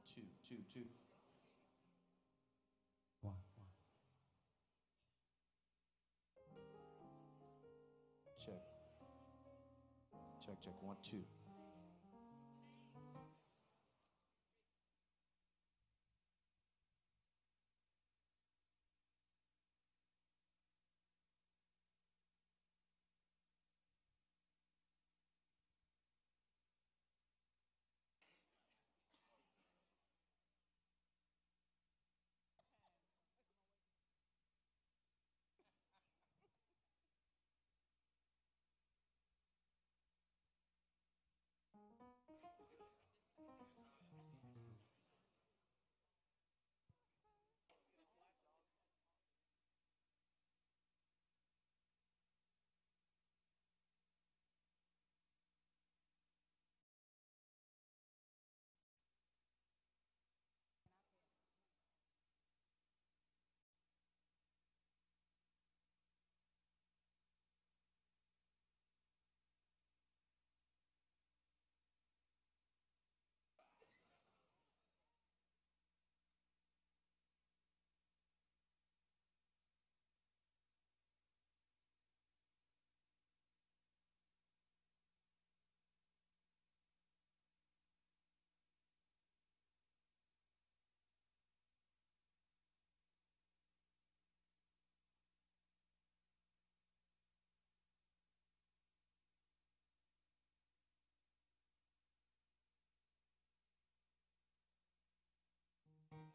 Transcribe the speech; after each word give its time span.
One, 0.00 0.06
two, 0.14 0.22
two, 0.48 0.62
two. 0.72 0.86
One, 3.20 3.34
one. 3.34 3.68
Check. 8.38 8.62
Check, 10.46 10.56
check. 10.62 10.74
One, 10.80 10.96
two. 11.02 11.24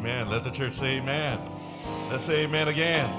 Amen. 0.00 0.30
Let 0.30 0.44
the 0.44 0.50
church 0.50 0.72
say 0.72 0.96
amen. 0.96 1.38
Let's 2.08 2.24
say 2.24 2.44
amen 2.44 2.68
again. 2.68 3.14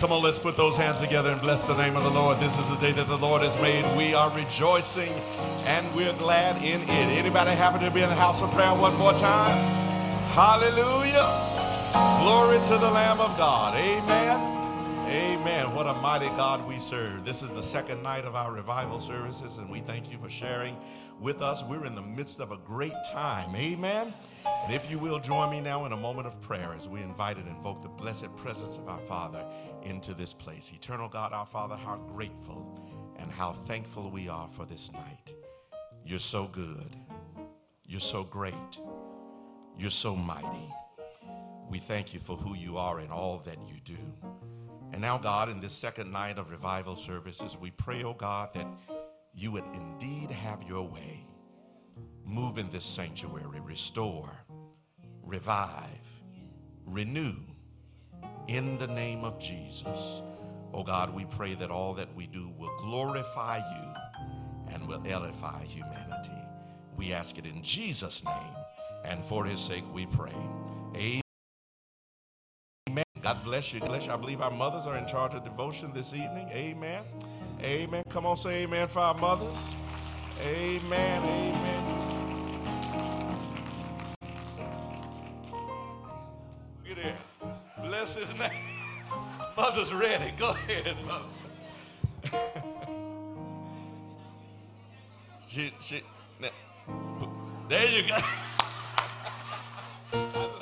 Come 0.00 0.10
on, 0.10 0.20
let's 0.20 0.40
put 0.40 0.56
those 0.56 0.76
hands 0.76 0.98
together 0.98 1.30
and 1.30 1.40
bless 1.40 1.62
the 1.62 1.76
name 1.76 1.96
of 1.96 2.02
the 2.02 2.10
Lord. 2.10 2.40
This 2.40 2.58
is 2.58 2.66
the 2.66 2.74
day 2.74 2.90
that 2.90 3.06
the 3.06 3.16
Lord 3.16 3.42
has 3.42 3.56
made. 3.58 3.84
We 3.96 4.14
are 4.14 4.34
rejoicing 4.34 5.12
and 5.64 5.94
we're 5.94 6.12
glad 6.14 6.56
in 6.56 6.80
it. 6.80 6.88
Anybody 6.90 7.52
happen 7.52 7.80
to 7.82 7.90
be 7.92 8.02
in 8.02 8.08
the 8.08 8.16
house 8.16 8.42
of 8.42 8.50
prayer 8.50 8.74
one 8.74 8.96
more 8.96 9.12
time? 9.12 9.56
Hallelujah. 10.32 11.30
Glory 12.20 12.58
to 12.66 12.78
the 12.78 12.90
Lamb 12.90 13.20
of 13.20 13.38
God. 13.38 13.76
Amen. 13.76 14.54
Amen. 15.08 15.72
What 15.72 15.86
a 15.86 15.94
mighty 15.94 16.30
God 16.30 16.66
we 16.66 16.80
serve. 16.80 17.24
This 17.24 17.42
is 17.42 17.50
the 17.50 17.62
second 17.62 18.02
night 18.02 18.24
of 18.24 18.34
our 18.34 18.50
revival 18.50 18.98
services, 18.98 19.58
and 19.58 19.70
we 19.70 19.82
thank 19.82 20.10
you 20.10 20.18
for 20.18 20.28
sharing 20.28 20.76
with 21.20 21.42
us. 21.42 21.62
We're 21.62 21.86
in 21.86 21.94
the 21.94 22.02
midst 22.02 22.40
of 22.40 22.50
a 22.50 22.56
great 22.56 22.92
time. 23.12 23.54
Amen. 23.54 24.12
And 24.64 24.72
if 24.72 24.90
you 24.90 24.98
will 24.98 25.18
join 25.18 25.50
me 25.50 25.60
now 25.60 25.84
in 25.84 25.92
a 25.92 25.96
moment 25.96 26.26
of 26.26 26.40
prayer 26.40 26.74
as 26.74 26.88
we 26.88 27.02
invite 27.02 27.36
and 27.36 27.46
invoke 27.46 27.82
the 27.82 27.88
blessed 27.88 28.34
presence 28.34 28.78
of 28.78 28.88
our 28.88 29.00
Father 29.00 29.44
into 29.82 30.14
this 30.14 30.32
place. 30.32 30.72
Eternal 30.74 31.06
God, 31.06 31.34
our 31.34 31.44
Father, 31.44 31.76
how 31.76 31.96
grateful 31.96 32.80
and 33.18 33.30
how 33.30 33.52
thankful 33.52 34.10
we 34.10 34.26
are 34.26 34.48
for 34.48 34.64
this 34.64 34.90
night. 34.90 35.34
You're 36.02 36.18
so 36.18 36.46
good. 36.46 36.96
You're 37.84 38.00
so 38.00 38.24
great. 38.24 38.54
You're 39.76 39.90
so 39.90 40.16
mighty. 40.16 40.72
We 41.68 41.78
thank 41.78 42.14
you 42.14 42.20
for 42.20 42.36
who 42.36 42.54
you 42.54 42.78
are 42.78 43.00
and 43.00 43.12
all 43.12 43.42
that 43.44 43.58
you 43.68 43.80
do. 43.84 43.98
And 44.92 45.02
now, 45.02 45.18
God, 45.18 45.50
in 45.50 45.60
this 45.60 45.74
second 45.74 46.10
night 46.10 46.38
of 46.38 46.50
revival 46.50 46.96
services, 46.96 47.54
we 47.60 47.70
pray, 47.70 48.02
oh 48.02 48.14
God, 48.14 48.54
that 48.54 48.66
you 49.34 49.52
would 49.52 49.64
indeed 49.74 50.30
have 50.30 50.62
your 50.62 50.88
way. 50.88 51.26
Move 52.24 52.56
in 52.56 52.70
this 52.70 52.84
sanctuary, 52.84 53.60
restore, 53.60 54.30
revive, 55.26 56.20
renew 56.86 57.34
in 58.48 58.78
the 58.78 58.86
name 58.86 59.24
of 59.24 59.38
Jesus. 59.38 60.22
Oh 60.72 60.82
God, 60.82 61.14
we 61.14 61.24
pray 61.24 61.54
that 61.54 61.70
all 61.70 61.94
that 61.94 62.14
we 62.14 62.26
do 62.26 62.50
will 62.58 62.76
glorify 62.78 63.58
you 63.58 64.72
and 64.72 64.86
will 64.88 65.02
edify 65.06 65.64
humanity. 65.64 66.32
We 66.96 67.12
ask 67.12 67.38
it 67.38 67.46
in 67.46 67.62
Jesus' 67.62 68.24
name, 68.24 68.54
and 69.04 69.24
for 69.24 69.44
his 69.44 69.60
sake 69.60 69.84
we 69.92 70.06
pray. 70.06 70.34
Amen. 70.96 71.22
God 73.22 73.42
bless 73.44 73.72
you. 73.72 73.80
Bless 73.80 74.06
you. 74.06 74.12
I 74.12 74.16
believe 74.16 74.40
our 74.40 74.50
mothers 74.50 74.86
are 74.86 74.98
in 74.98 75.06
charge 75.06 75.34
of 75.34 75.44
devotion 75.44 75.92
this 75.94 76.12
evening. 76.12 76.48
Amen. 76.50 77.04
Amen. 77.62 78.02
Come 78.10 78.26
on, 78.26 78.36
say 78.36 78.64
amen 78.64 78.88
for 78.88 79.00
our 79.00 79.14
mothers. 79.14 79.74
Amen. 80.42 81.22
Amen. 81.22 81.73
Name. 88.38 88.50
Mother's 89.56 89.92
ready. 89.92 90.32
Go 90.36 90.50
ahead, 90.50 90.96
mother. 91.06 91.24
she, 95.48 95.72
she, 95.80 96.02
there 97.68 97.88
you 97.88 98.06
go. 98.06 98.16
I 100.12 100.16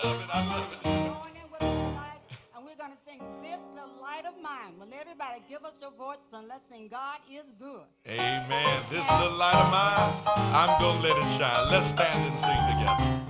love 0.04 0.20
it. 0.20 0.28
I 0.32 0.46
love 0.46 0.72
it. 0.72 0.82
Join 0.84 1.34
in 1.34 1.50
with 1.50 1.62
us 1.62 1.68
tonight, 1.68 2.20
and 2.54 2.64
we're 2.64 2.76
going 2.76 2.92
to 2.92 2.96
sing 3.04 3.20
This 3.42 3.58
Little 3.74 4.00
Light 4.00 4.24
of 4.24 4.40
Mine. 4.40 4.78
Will 4.78 4.88
everybody 4.98 5.42
give 5.48 5.64
us 5.64 5.74
your 5.80 5.90
voice 5.92 6.18
and 6.32 6.46
let's 6.46 6.68
sing 6.70 6.88
God 6.88 7.18
is 7.30 7.44
Good. 7.58 7.82
Amen. 8.08 8.82
This 8.90 9.10
little 9.10 9.32
light 9.32 9.56
of 9.56 9.70
mine, 9.70 10.14
I'm 10.54 10.80
going 10.80 11.02
to 11.02 11.08
let 11.08 11.16
it 11.16 11.28
shine. 11.38 11.70
Let's 11.70 11.88
stand 11.88 12.30
and 12.30 12.38
sing 12.38 12.56
together. 12.70 13.22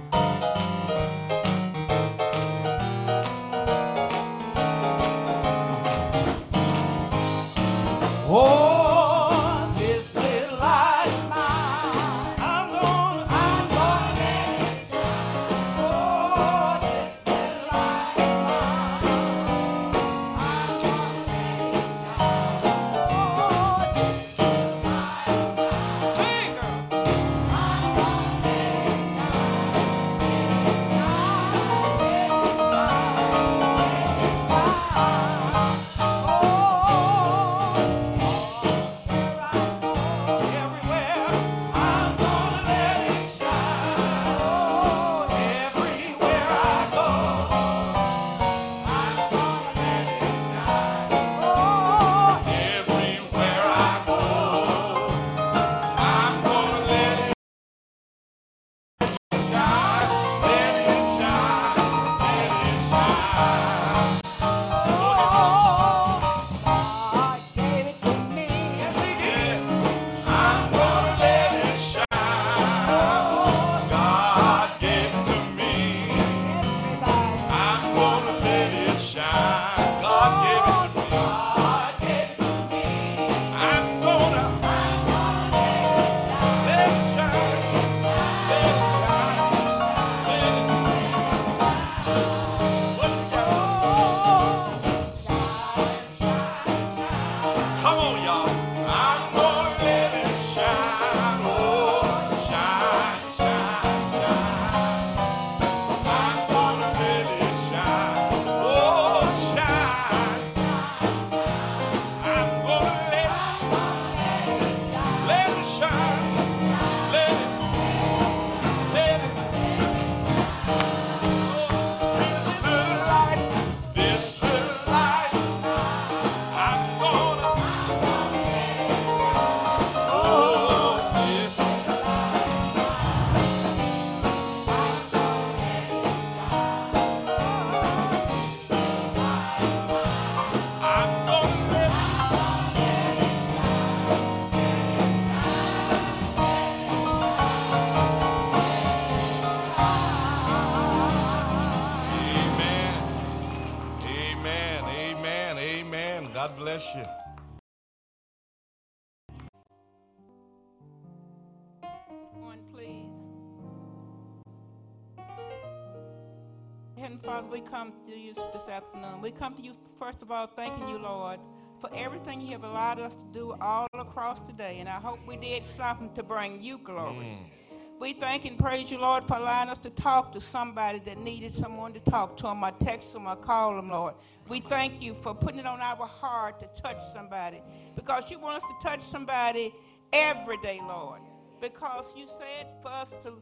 Come 167.63 167.93
to 168.07 168.13
you 168.13 168.35
this 168.35 168.69
afternoon. 168.69 169.21
We 169.23 169.31
come 169.31 169.55
to 169.55 169.63
you, 169.63 169.75
first 169.99 170.23
of 170.23 170.31
all, 170.31 170.47
thanking 170.47 170.89
you, 170.89 170.99
Lord, 170.99 171.41
for 171.81 171.91
everything 171.95 172.41
you 172.41 172.53
have 172.53 172.65
allowed 172.65 173.01
us 173.01 173.15
to 173.15 173.25
do 173.33 173.55
all 173.61 173.89
across 173.95 174.41
today. 174.41 174.79
And 174.81 174.89
I 174.89 175.01
hope 175.01 175.19
we 175.27 175.37
did 175.37 175.65
something 175.77 176.13
to 176.15 176.23
bring 176.23 176.63
you 176.63 176.79
glory. 176.79 177.39
Mm. 177.39 177.63
We 178.01 178.15
thank 178.15 178.45
and 178.45 178.59
praise 178.59 178.91
you, 178.91 178.99
Lord, 178.99 179.25
for 179.29 179.37
allowing 179.37 179.69
us 179.69 179.79
to 179.79 179.91
talk 179.91 180.33
to 180.33 180.41
somebody 180.41 181.01
that 181.07 181.19
needed 181.19 181.57
someone 181.57 181.93
to 181.93 182.01
talk 182.01 182.37
to 182.39 182.45
them. 182.45 182.65
I 182.65 182.73
text 182.73 183.13
them, 183.13 183.29
I 183.29 183.37
call 183.37 183.77
them, 183.77 183.91
Lord. 183.91 184.15
We 184.49 184.61
thank 184.61 185.01
you 185.01 185.15
for 185.15 185.35
putting 185.35 185.61
it 185.61 185.67
on 185.67 185.81
our 185.81 186.07
heart 186.07 186.59
to 186.61 186.83
touch 186.83 186.99
somebody 187.15 187.63
because 187.95 188.29
you 188.29 188.41
want 188.41 188.63
us 188.63 188.69
to 188.69 188.89
touch 188.89 189.03
somebody 189.11 189.73
every 190.13 190.57
day, 190.59 190.81
Lord. 190.83 191.21
Because 191.61 192.07
you 192.17 192.27
said 192.27 192.67
for 192.83 192.89
us 192.89 193.11
to, 193.23 193.41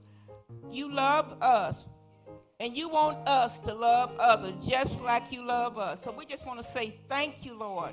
you 0.70 0.92
love 0.92 1.42
us 1.42 1.86
And 2.60 2.76
you 2.76 2.90
want 2.90 3.26
us 3.26 3.58
to 3.60 3.72
love 3.72 4.12
others 4.18 4.52
just 4.68 5.00
like 5.00 5.32
you 5.32 5.42
love 5.42 5.78
us. 5.78 6.02
So 6.02 6.12
we 6.12 6.26
just 6.26 6.46
want 6.46 6.62
to 6.62 6.70
say 6.70 6.94
thank 7.08 7.36
you, 7.42 7.58
Lord. 7.58 7.92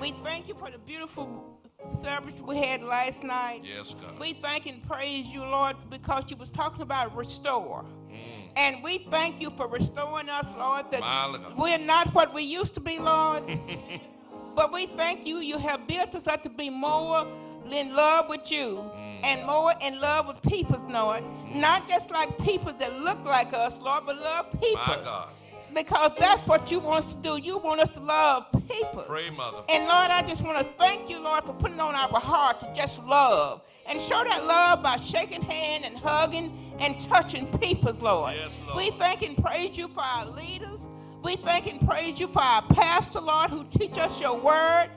We 0.00 0.14
thank 0.22 0.46
you 0.46 0.54
for 0.54 0.70
the 0.70 0.78
beautiful 0.78 1.58
service 2.00 2.34
we 2.40 2.58
had 2.58 2.84
last 2.84 3.24
night. 3.24 3.62
Yes, 3.64 3.92
God. 4.00 4.20
We 4.20 4.34
thank 4.34 4.66
and 4.66 4.86
praise 4.88 5.26
you, 5.26 5.40
Lord, 5.40 5.74
because 5.90 6.30
you 6.30 6.36
was 6.36 6.48
talking 6.48 6.82
about 6.82 7.16
restore. 7.16 7.84
Mm. 8.08 8.16
And 8.54 8.84
we 8.84 8.98
thank 9.10 9.40
you 9.40 9.50
for 9.50 9.66
restoring 9.66 10.28
us, 10.28 10.46
Lord, 10.56 10.92
that 10.92 11.56
we're 11.58 11.76
not 11.76 12.14
what 12.14 12.32
we 12.32 12.42
used 12.44 12.74
to 12.74 12.80
be, 12.80 13.00
Lord. 13.00 13.42
but 14.54 14.72
we 14.72 14.86
thank 14.86 15.26
you, 15.26 15.38
you 15.38 15.58
have 15.58 15.88
built 15.88 16.14
us 16.14 16.28
up 16.28 16.44
to 16.44 16.48
be 16.48 16.70
more 16.70 17.26
in 17.68 17.96
love 17.96 18.28
with 18.28 18.48
you 18.52 18.90
mm. 18.94 19.03
And 19.24 19.46
more 19.46 19.72
in 19.80 20.00
love 20.00 20.26
with 20.28 20.42
people, 20.42 20.78
Lord. 20.88 21.24
Not 21.52 21.88
just 21.88 22.10
like 22.10 22.38
people 22.38 22.72
that 22.74 23.00
look 23.00 23.24
like 23.24 23.52
us, 23.52 23.74
Lord, 23.80 24.04
but 24.06 24.16
love 24.20 24.52
people. 24.52 24.82
My 24.86 25.00
God. 25.02 25.28
Because 25.74 26.12
that's 26.20 26.46
what 26.46 26.70
you 26.70 26.78
want 26.78 27.06
us 27.06 27.14
to 27.14 27.20
do. 27.20 27.36
You 27.36 27.58
want 27.58 27.80
us 27.80 27.88
to 27.90 28.00
love 28.00 28.46
people. 28.68 29.02
Pray, 29.08 29.30
Mother. 29.30 29.62
And 29.68 29.84
Lord, 29.84 30.10
I 30.10 30.22
just 30.22 30.42
want 30.42 30.58
to 30.58 30.72
thank 30.78 31.10
you, 31.10 31.18
Lord, 31.18 31.42
for 31.44 31.52
putting 31.54 31.80
on 31.80 31.94
our 31.96 32.20
heart 32.20 32.60
to 32.60 32.72
just 32.76 32.98
love. 33.00 33.62
And 33.86 34.00
show 34.00 34.22
that 34.22 34.44
love 34.46 34.82
by 34.82 34.96
shaking 34.98 35.42
hand 35.42 35.84
and 35.84 35.98
hugging 35.98 36.74
and 36.78 36.98
touching 37.08 37.46
people's, 37.58 38.00
Lord. 38.00 38.34
Yes, 38.34 38.60
Lord. 38.66 38.76
We 38.76 38.90
thank 38.92 39.22
and 39.22 39.36
praise 39.36 39.76
you 39.76 39.88
for 39.88 40.00
our 40.00 40.26
leaders. 40.26 40.80
We 41.22 41.36
thank 41.36 41.66
and 41.66 41.86
praise 41.86 42.20
you 42.20 42.28
for 42.28 42.40
our 42.40 42.62
pastor, 42.62 43.20
Lord, 43.20 43.50
who 43.50 43.64
teach 43.64 43.98
us 43.98 44.20
your 44.20 44.38
word. 44.38 44.90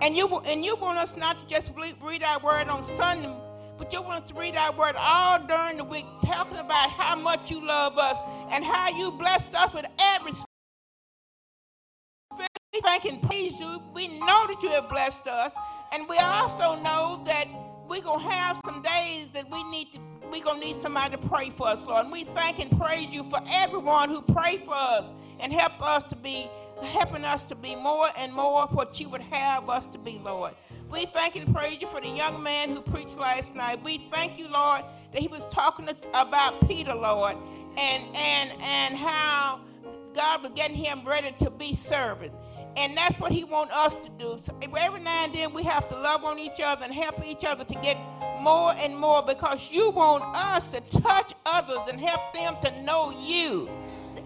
And 0.00 0.16
you 0.16 0.38
and 0.40 0.64
you 0.64 0.76
want 0.76 0.98
us 0.98 1.16
not 1.16 1.38
to 1.40 1.46
just 1.46 1.70
read 1.76 2.22
our 2.22 2.38
word 2.38 2.68
on 2.68 2.84
Sunday, 2.84 3.34
but 3.80 3.94
you 3.94 4.02
want 4.02 4.22
us 4.22 4.30
to 4.30 4.38
read 4.38 4.54
our 4.56 4.76
word 4.76 4.94
all 4.98 5.38
during 5.46 5.78
the 5.78 5.84
week, 5.84 6.04
talking 6.22 6.58
about 6.58 6.90
how 6.90 7.16
much 7.16 7.50
you 7.50 7.66
love 7.66 7.96
us 7.96 8.18
and 8.50 8.62
how 8.62 8.90
you 8.90 9.10
blessed 9.10 9.54
us 9.54 9.72
with 9.72 9.86
every 9.98 10.32
we 12.72 12.80
thank 12.82 13.06
and 13.06 13.22
praise 13.22 13.58
you. 13.58 13.82
We 13.94 14.06
know 14.06 14.46
that 14.46 14.58
you 14.62 14.68
have 14.68 14.90
blessed 14.90 15.26
us, 15.26 15.52
and 15.92 16.06
we 16.08 16.18
also 16.18 16.76
know 16.76 17.22
that 17.24 17.46
we're 17.88 18.02
gonna 18.02 18.30
have 18.30 18.60
some 18.66 18.82
days 18.82 19.28
that 19.32 19.50
we 19.50 19.64
need 19.64 19.92
to. 19.94 19.98
We're 20.30 20.44
gonna 20.44 20.60
need 20.60 20.80
somebody 20.82 21.16
to 21.16 21.28
pray 21.28 21.50
for 21.50 21.66
us, 21.66 21.80
Lord. 21.84 22.04
And 22.04 22.12
we 22.12 22.24
thank 22.24 22.60
and 22.60 22.70
praise 22.78 23.08
you 23.10 23.28
for 23.30 23.40
everyone 23.50 24.10
who 24.10 24.20
pray 24.20 24.58
for 24.58 24.74
us 24.74 25.10
and 25.40 25.52
help 25.52 25.82
us 25.82 26.04
to 26.10 26.16
be 26.16 26.48
helping 26.82 27.24
us 27.24 27.44
to 27.44 27.54
be 27.54 27.74
more 27.74 28.08
and 28.16 28.32
more 28.32 28.66
what 28.68 29.00
you 29.00 29.08
would 29.08 29.22
have 29.22 29.68
us 29.68 29.86
to 29.86 29.98
be, 29.98 30.20
Lord. 30.22 30.54
We 30.90 31.06
thank 31.06 31.36
and 31.36 31.54
praise 31.54 31.80
you 31.80 31.86
for 31.86 32.00
the 32.00 32.08
young 32.08 32.42
man 32.42 32.70
who 32.70 32.80
preached 32.80 33.16
last 33.16 33.54
night. 33.54 33.82
We 33.84 34.08
thank 34.10 34.38
you, 34.38 34.48
Lord, 34.48 34.82
that 35.12 35.22
he 35.22 35.28
was 35.28 35.46
talking 35.48 35.88
about 36.12 36.66
Peter, 36.66 36.94
Lord, 36.94 37.36
and 37.76 38.04
and 38.16 38.50
and 38.60 38.96
how 38.96 39.60
God 40.14 40.42
was 40.42 40.52
getting 40.56 40.76
him 40.76 41.06
ready 41.06 41.32
to 41.40 41.50
be 41.50 41.74
servant. 41.74 42.32
And 42.76 42.96
that's 42.96 43.18
what 43.20 43.30
he 43.30 43.44
wants 43.44 43.72
us 43.72 43.94
to 43.94 44.10
do. 44.18 44.40
So 44.42 44.56
every 44.76 45.00
now 45.00 45.24
and 45.24 45.34
then 45.34 45.52
we 45.52 45.62
have 45.62 45.88
to 45.90 45.96
love 45.96 46.24
on 46.24 46.38
each 46.38 46.60
other 46.60 46.84
and 46.84 46.94
help 46.94 47.24
each 47.24 47.44
other 47.44 47.64
to 47.64 47.74
get 47.74 47.96
more 48.40 48.74
and 48.74 48.96
more 48.96 49.22
because 49.22 49.70
you 49.70 49.90
want 49.90 50.24
us 50.24 50.66
to 50.68 50.80
touch 51.00 51.34
others 51.46 51.80
and 51.88 52.00
help 52.00 52.32
them 52.32 52.56
to 52.62 52.82
know 52.82 53.10
you. 53.10 53.68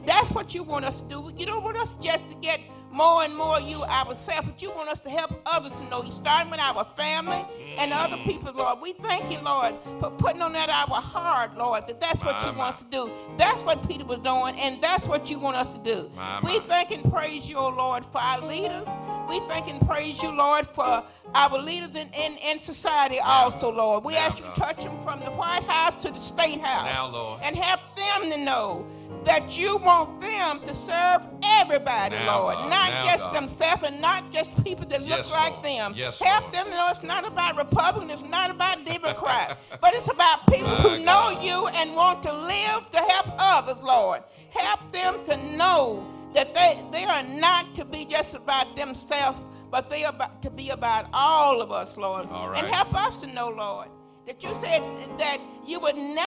That's 0.06 0.32
what 0.32 0.54
you 0.54 0.62
want 0.62 0.84
us 0.84 0.96
to 0.96 1.04
do. 1.04 1.32
You 1.36 1.46
don't 1.46 1.62
want 1.62 1.76
us 1.76 1.94
just 2.00 2.28
to 2.28 2.34
get 2.36 2.60
more 2.94 3.24
and 3.24 3.36
more 3.36 3.60
you 3.60 3.82
ourselves, 3.82 4.46
but 4.46 4.62
you 4.62 4.70
want 4.70 4.88
us 4.88 5.00
to 5.00 5.10
help 5.10 5.32
others 5.44 5.72
to 5.72 5.84
know 5.90 6.04
you, 6.04 6.12
starting 6.12 6.48
with 6.50 6.60
our 6.60 6.84
family 6.96 7.44
and 7.76 7.92
other 7.92 8.16
people, 8.18 8.52
Lord. 8.54 8.80
We 8.80 8.92
thank 8.92 9.32
you, 9.32 9.40
Lord, 9.40 9.74
for 9.98 10.10
putting 10.10 10.40
on 10.40 10.52
that 10.52 10.68
our 10.68 11.00
heart, 11.02 11.56
Lord, 11.58 11.88
that 11.88 12.00
that's 12.00 12.22
what 12.22 12.40
you 12.46 12.56
want 12.56 12.76
us 12.76 12.82
to 12.82 12.88
do. 12.90 13.10
That's 13.36 13.62
what 13.62 13.86
Peter 13.88 14.04
was 14.04 14.20
doing, 14.20 14.58
and 14.60 14.80
that's 14.80 15.06
what 15.06 15.28
you 15.28 15.40
want 15.40 15.56
us 15.56 15.74
to 15.74 15.82
do. 15.82 16.08
We 16.44 16.60
thank 16.60 16.92
and 16.92 17.12
praise 17.12 17.48
you, 17.48 17.56
O 17.56 17.68
Lord, 17.68 18.04
for 18.12 18.18
our 18.18 18.40
leaders. 18.40 18.86
We 19.28 19.40
thank 19.48 19.68
and 19.68 19.84
praise 19.86 20.22
you, 20.22 20.30
Lord, 20.30 20.68
for 20.68 21.02
our 21.34 21.58
leaders 21.58 21.96
in, 21.96 22.08
in, 22.12 22.36
in 22.36 22.60
society 22.60 23.18
also, 23.18 23.70
Lord. 23.72 24.04
We 24.04 24.12
Now, 24.14 24.20
ask 24.20 24.38
you 24.38 24.44
to 24.44 24.60
touch 24.60 24.84
them 24.84 25.02
from 25.02 25.18
the 25.20 25.30
White 25.32 25.64
House 25.64 26.00
to 26.02 26.12
the 26.12 26.20
State 26.20 26.60
House. 26.60 26.84
Now, 26.84 27.08
Lord. 27.08 27.40
And 27.42 27.56
help 27.56 27.80
them 27.96 28.30
to 28.30 28.36
know 28.36 28.86
that 29.24 29.56
you 29.58 29.76
want 29.78 30.20
them 30.20 30.60
to 30.64 30.74
serve 30.74 31.22
everybody, 31.42 32.16
Now, 32.16 32.40
Lord. 32.42 32.54
God. 32.56 32.70
Not 32.70 33.04
just 33.06 33.24
God. 33.24 33.34
themselves 33.36 33.82
and 33.84 34.00
not 34.00 34.32
just 34.32 34.50
people 34.64 34.86
that 34.86 35.02
Yes, 35.02 35.28
look 35.30 35.38
like 35.38 35.52
Lord. 35.54 35.64
them. 35.64 35.92
Yes, 35.96 36.20
help 36.20 36.42
Lord. 36.44 36.54
them 36.54 36.70
know 36.70 36.88
it's 36.90 37.02
not 37.02 37.26
about 37.26 37.56
Republican, 37.56 38.10
it's 38.10 38.22
not 38.22 38.50
about 38.50 38.84
Democrat, 38.84 39.58
but 39.80 39.94
it's 39.94 40.08
about 40.10 40.46
people 40.46 40.68
My 40.70 40.74
who 40.76 40.98
know 41.00 41.30
you 41.40 41.66
and 41.68 41.94
want 41.94 42.22
to 42.24 42.32
live 42.32 42.90
to 42.90 42.98
help 42.98 43.26
others, 43.38 43.82
Lord. 43.82 44.22
Help 44.50 44.92
them 44.92 45.24
to 45.24 45.36
know 45.56 46.06
that 46.34 46.54
they, 46.54 46.82
they 46.92 47.04
are 47.04 47.22
not 47.22 47.74
to 47.76 47.84
be 47.84 48.04
just 48.04 48.34
about 48.34 48.76
themselves, 48.76 49.38
but 49.70 49.90
they 49.90 50.04
are 50.04 50.10
about 50.10 50.42
to 50.42 50.50
be 50.50 50.70
about 50.70 51.06
all 51.12 51.60
of 51.62 51.72
us, 51.72 51.96
Lord. 51.96 52.28
All 52.30 52.52
And 52.52 52.66
help 52.66 52.94
us 52.94 53.16
to 53.18 53.26
know, 53.26 53.48
Lord, 53.48 53.88
that 54.26 54.42
you 54.42 54.54
said 54.60 54.82
that 55.18 55.38
you 55.66 55.80
would 55.80 55.96
never 55.96 56.23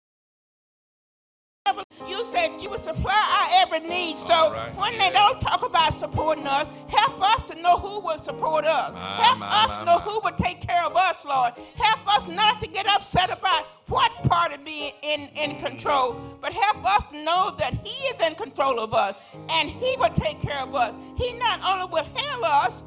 you 2.07 2.25
said 2.31 2.61
you 2.61 2.69
would 2.69 2.79
supply 2.79 3.13
our 3.13 3.61
every 3.61 3.87
need. 3.87 4.17
So 4.17 4.51
right, 4.51 4.75
when 4.75 4.93
yeah. 4.93 5.09
they 5.09 5.13
don't 5.13 5.39
talk 5.41 5.63
about 5.63 5.93
supporting 5.93 6.47
us, 6.47 6.67
help 6.87 7.21
us 7.21 7.43
to 7.43 7.61
know 7.61 7.77
who 7.77 7.99
will 7.99 8.17
support 8.17 8.65
us. 8.65 8.93
My, 8.93 8.99
help 8.99 9.39
my, 9.39 9.47
us 9.47 9.79
my, 9.79 9.85
know 9.85 9.99
who 9.99 10.19
will 10.23 10.37
take 10.37 10.61
care 10.61 10.83
of 10.83 10.95
us, 10.95 11.17
Lord. 11.25 11.53
Help 11.75 12.15
us 12.15 12.27
not 12.27 12.61
to 12.61 12.67
get 12.67 12.87
upset 12.87 13.29
about 13.29 13.65
what 13.87 14.11
part 14.23 14.51
of 14.51 14.65
being 14.65 14.93
in, 15.01 15.29
in 15.35 15.59
control, 15.59 16.19
but 16.41 16.51
help 16.51 16.85
us 16.85 17.03
to 17.11 17.23
know 17.23 17.55
that 17.57 17.73
He 17.85 18.07
is 18.07 18.21
in 18.21 18.35
control 18.35 18.79
of 18.79 18.93
us 18.93 19.15
and 19.49 19.69
He 19.69 19.95
will 19.97 20.13
take 20.15 20.41
care 20.41 20.59
of 20.59 20.75
us. 20.75 20.93
He 21.15 21.33
not 21.33 21.61
only 21.63 21.91
will 21.91 22.07
heal 22.15 22.43
us, 22.43 22.83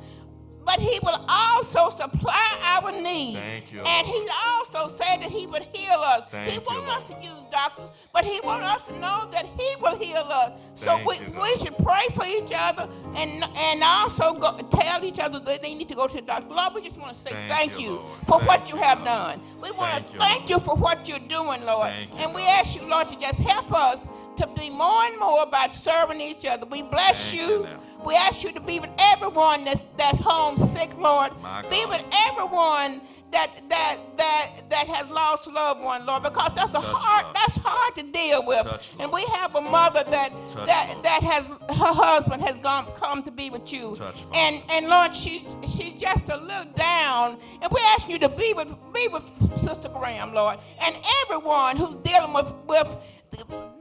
but 0.70 0.78
he 0.78 1.00
will 1.00 1.24
also 1.28 1.90
supply 1.90 2.48
our 2.62 2.92
needs. 2.92 3.40
Thank 3.40 3.72
you, 3.72 3.80
And 3.80 4.06
he 4.06 4.24
also 4.46 4.88
said 4.96 5.16
that 5.16 5.30
he 5.30 5.44
would 5.44 5.66
heal 5.74 5.98
us. 5.98 6.30
Thank 6.30 6.52
he 6.52 6.58
wants 6.60 6.88
us 6.88 7.10
to 7.10 7.16
use 7.20 7.42
doctors, 7.50 7.88
but 8.12 8.24
he 8.24 8.38
wants 8.44 8.64
us 8.66 8.86
to 8.86 8.96
know 9.00 9.28
that 9.32 9.46
he 9.58 9.74
will 9.82 9.96
heal 9.98 10.28
us. 10.30 10.52
so 10.76 10.96
we, 11.04 11.16
you, 11.16 11.40
we 11.42 11.56
should 11.56 11.76
pray 11.78 12.06
for 12.14 12.24
each 12.24 12.52
other 12.54 12.88
and 13.16 13.42
and 13.56 13.82
also 13.82 14.32
go, 14.34 14.56
tell 14.70 15.04
each 15.04 15.18
other 15.18 15.40
that 15.40 15.60
they 15.60 15.74
need 15.74 15.88
to 15.88 15.96
go 15.96 16.06
to 16.06 16.14
the 16.14 16.22
doctor. 16.22 16.54
Lord, 16.54 16.74
we 16.74 16.82
just 16.82 16.98
want 16.98 17.16
to 17.16 17.20
say 17.20 17.30
Thank 17.30 17.52
thank, 17.52 17.72
you, 17.80 17.80
you, 17.80 17.94
Lord. 17.96 18.20
for 18.28 18.38
Thank 18.38 18.48
what 18.48 18.68
you 18.68 18.76
you, 18.76 18.82
have 18.82 19.02
done. 19.02 19.40
We 19.60 19.72
want 19.72 20.06
to 20.06 20.18
thank 20.18 20.48
Lord. 20.48 20.50
you 20.50 20.58
for 20.60 20.76
what 20.76 21.08
you're 21.08 21.18
doing, 21.38 21.64
Lord. 21.64 21.88
Thank 21.88 22.12
you, 22.14 22.20
and 22.20 22.32
we 22.32 22.42
ask 22.42 22.76
you, 22.76 22.86
Lord, 22.86 23.08
to 23.08 23.16
just 23.18 23.40
help 23.40 23.72
us 23.72 23.98
to 24.36 24.46
be 24.46 24.70
more 24.70 25.04
and 25.04 25.18
more 25.18 25.42
about 25.42 25.74
serving 25.74 26.20
each 26.20 26.44
other. 26.44 26.66
We 26.66 26.82
bless 26.82 27.32
you. 27.32 27.66
We 28.04 28.14
ask 28.14 28.42
you 28.44 28.52
to 28.52 28.60
be 28.60 28.80
with 28.80 28.90
everyone 28.98 29.64
that's 29.64 29.84
that's 29.96 30.18
homesick, 30.20 30.96
Lord. 30.96 31.32
Be 31.68 31.84
with 31.86 32.02
everyone 32.12 33.02
that 33.32 33.50
that 33.68 33.98
that 34.16 34.62
that 34.70 34.88
has 34.88 35.08
lost 35.10 35.46
a 35.46 35.50
loved 35.50 35.80
one, 35.82 36.04
Lord, 36.06 36.22
because 36.24 36.52
that's 36.54 36.70
a 36.70 36.74
Touch, 36.74 36.84
hard 36.84 37.24
Lord. 37.26 37.36
that's 37.36 37.56
hard 37.58 37.94
to 37.96 38.02
deal 38.02 38.44
with. 38.44 38.62
Touch, 38.66 38.92
and 38.98 39.10
Lord. 39.10 39.12
we 39.12 39.24
have 39.34 39.54
a 39.54 39.60
mother 39.60 40.02
that 40.10 40.32
Touch, 40.48 40.66
that 40.66 40.88
Lord. 40.90 41.04
that 41.04 41.22
has 41.22 41.44
her 41.76 41.92
husband 41.94 42.42
has 42.42 42.58
gone 42.58 42.86
come 42.96 43.22
to 43.22 43.30
be 43.30 43.50
with 43.50 43.72
you. 43.72 43.94
And 44.34 44.62
and 44.68 44.88
Lord, 44.88 45.14
she 45.14 45.46
she's 45.66 46.00
just 46.00 46.28
a 46.28 46.36
little 46.38 46.72
down, 46.74 47.38
and 47.62 47.70
we 47.70 47.80
ask 47.84 48.08
you 48.08 48.18
to 48.18 48.28
be 48.28 48.52
with 48.52 48.74
be 48.92 49.06
with 49.08 49.24
Sister 49.60 49.88
Graham, 49.90 50.32
Lord, 50.34 50.58
and 50.80 50.96
everyone 51.22 51.76
who's 51.76 51.96
dealing 51.96 52.32
with 52.32 52.50
with 52.66 52.88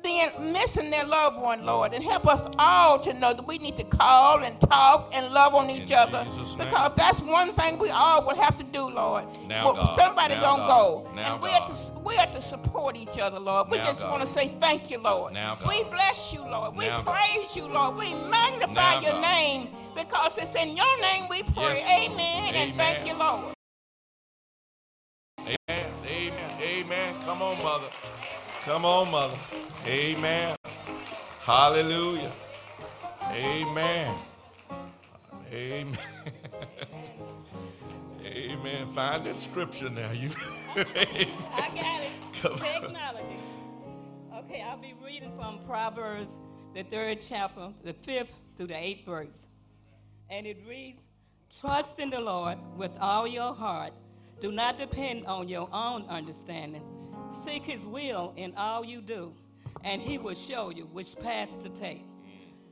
being 0.09 0.51
missing 0.53 0.89
their 0.89 1.05
loved 1.05 1.37
one, 1.37 1.63
Lord, 1.65 1.93
and 1.93 2.03
help 2.03 2.25
us 2.27 2.41
all 2.57 2.97
to 2.99 3.13
know 3.13 3.31
that 3.33 3.45
we 3.45 3.59
need 3.59 3.77
to 3.77 3.83
call 3.83 4.43
and 4.43 4.59
talk 4.61 5.11
and 5.13 5.31
love 5.31 5.53
on 5.53 5.69
each 5.69 5.91
In 5.91 5.97
other 5.97 6.25
Jesus' 6.25 6.55
name. 6.57 6.67
because 6.67 6.91
that's 6.95 7.21
one 7.21 7.53
thing 7.53 7.77
we 7.77 7.91
all 7.91 8.25
will 8.25 8.35
have 8.35 8.57
to 8.57 8.63
do, 8.63 8.89
Lord. 8.89 9.25
Now, 9.47 9.71
Well. 9.73 9.95
Somebody 9.95 10.33
Now, 10.35 10.41
gonna 10.41 10.67
God. 10.67 11.05
go, 11.05 11.11
Now, 11.15 11.33
and 11.33 11.43
we 11.43 11.49
God. 11.49 11.61
have 11.61 11.93
to 11.93 11.99
we 11.99 12.15
have 12.15 12.31
to 12.33 12.41
support 12.41 12.95
each 12.95 13.19
other, 13.19 13.39
Lord. 13.39 13.69
We 13.69 13.77
Now, 13.77 13.85
just 13.91 14.01
want 14.01 14.21
to 14.21 14.27
say 14.27 14.55
thank 14.59 14.89
you, 14.89 14.97
Lord. 14.97 15.33
Now. 15.33 15.57
We 15.67 15.83
bless 15.83 16.33
you, 16.33 16.41
Lord. 16.41 16.75
We 16.75 16.89
praise 17.05 17.55
you, 17.55 17.65
Lord. 17.67 17.95
We 17.97 18.13
magnify 18.13 19.01
your 19.01 19.19
name 19.21 19.69
because 19.95 20.37
it's 20.39 20.55
in 20.55 20.75
your 20.75 20.95
name 21.01 21.27
we 21.29 21.43
pray. 21.43 21.75
Yes, 21.75 21.85
Lord. 21.85 22.11
Amen, 22.11 22.55
and 22.55 22.75
thank 22.77 23.07
you, 23.07 23.13
Lord. 23.13 23.53
Amen. 25.39 25.85
Amen. 26.07 26.61
Amen. 26.61 27.15
Come 27.25 27.41
on, 27.43 27.61
mother. 27.61 27.89
Come 28.69 28.85
on, 28.85 29.09
mother. 29.09 29.39
Amen. 29.87 30.55
Hallelujah. 31.39 32.31
Amen. 33.31 34.15
Amen. 35.51 35.97
Amen. 38.23 38.93
Find 38.93 39.25
that 39.25 39.39
scripture 39.39 39.89
now. 39.89 40.11
You. 40.11 40.29
I 40.75 41.71
got 41.73 42.03
it. 42.03 42.11
Technology. 42.59 43.39
Okay, 44.35 44.61
I'll 44.61 44.77
be 44.77 44.93
reading 45.03 45.31
from 45.35 45.65
Proverbs, 45.65 46.29
the 46.75 46.83
third 46.83 47.21
chapter, 47.27 47.69
the 47.83 47.93
fifth 47.93 48.29
through 48.55 48.67
the 48.67 48.77
eighth 48.77 49.03
verse. 49.03 49.47
And 50.29 50.45
it 50.45 50.57
reads 50.67 51.01
Trust 51.59 51.97
in 51.97 52.11
the 52.11 52.19
Lord 52.19 52.59
with 52.77 52.95
all 52.99 53.25
your 53.25 53.55
heart. 53.55 53.93
Do 54.39 54.51
not 54.51 54.77
depend 54.77 55.25
on 55.25 55.49
your 55.49 55.67
own 55.73 56.05
understanding. 56.07 56.83
Seek 57.45 57.63
his 57.63 57.85
will 57.85 58.33
in 58.35 58.53
all 58.55 58.83
you 58.85 59.01
do. 59.01 59.33
and 59.83 60.01
he 60.01 60.17
will 60.17 60.35
show 60.35 60.69
you 60.71 60.83
which 60.91 61.15
path 61.19 61.49
to 61.63 61.69
take. 61.69 62.03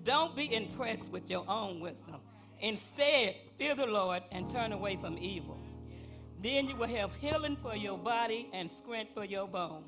Don't 0.03 0.35
be 0.35 0.53
impressed 0.53 1.09
with 1.09 1.29
your 1.29 1.45
own 1.49 1.79
wisdom. 1.79 2.17
Instead, 2.59 3.35
fear 3.57 3.75
the 3.75 3.85
Lord 3.85 4.23
and 4.31 4.49
turn 4.49 4.73
away 4.73 4.97
from 4.97 5.17
evil. 5.17 5.57
Then 6.43 6.67
you 6.67 6.75
will 6.75 6.87
have 6.87 7.11
healing 7.21 7.55
for 7.61 7.75
your 7.75 7.97
body 7.97 8.49
and 8.53 8.69
strength 8.69 9.13
for 9.13 9.23
your 9.23 9.47
bone. 9.47 9.83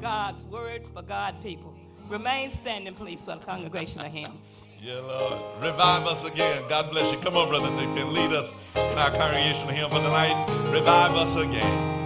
God's 0.00 0.44
word 0.44 0.86
for 0.92 1.00
God 1.02 1.40
people. 1.42 1.74
Remain 2.10 2.50
standing, 2.50 2.94
please, 2.94 3.22
for 3.22 3.36
the 3.36 3.44
congregation 3.44 4.00
of 4.00 4.12
Him. 4.12 4.32
Yeah, 4.80 5.00
Lord. 5.00 5.60
Revive 5.60 6.06
us 6.06 6.22
again. 6.22 6.62
God 6.68 6.92
bless 6.92 7.10
you. 7.10 7.18
Come 7.18 7.36
on, 7.36 7.48
brother. 7.48 7.68
They 7.74 7.86
can 8.00 8.14
lead 8.14 8.32
us 8.32 8.52
in 8.76 8.96
our 8.96 9.10
congregation 9.10 9.70
here 9.70 9.88
for 9.88 9.98
the 10.00 10.08
night. 10.08 10.36
Revive 10.72 11.16
us 11.16 11.34
again. 11.34 11.97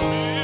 For 0.00 0.43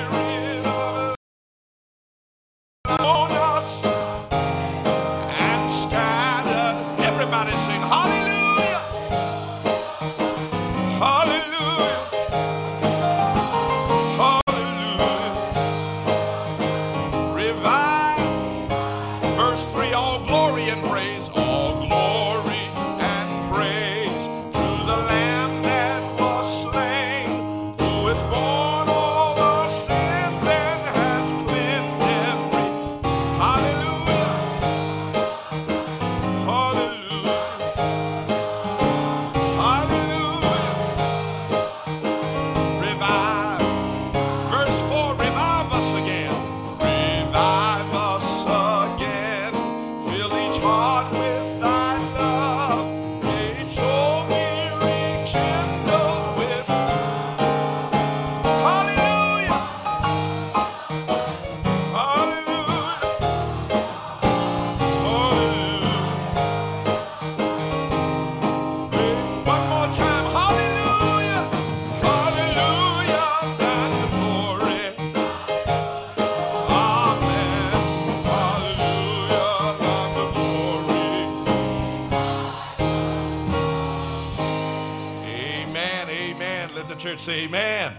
amen. 87.60 87.96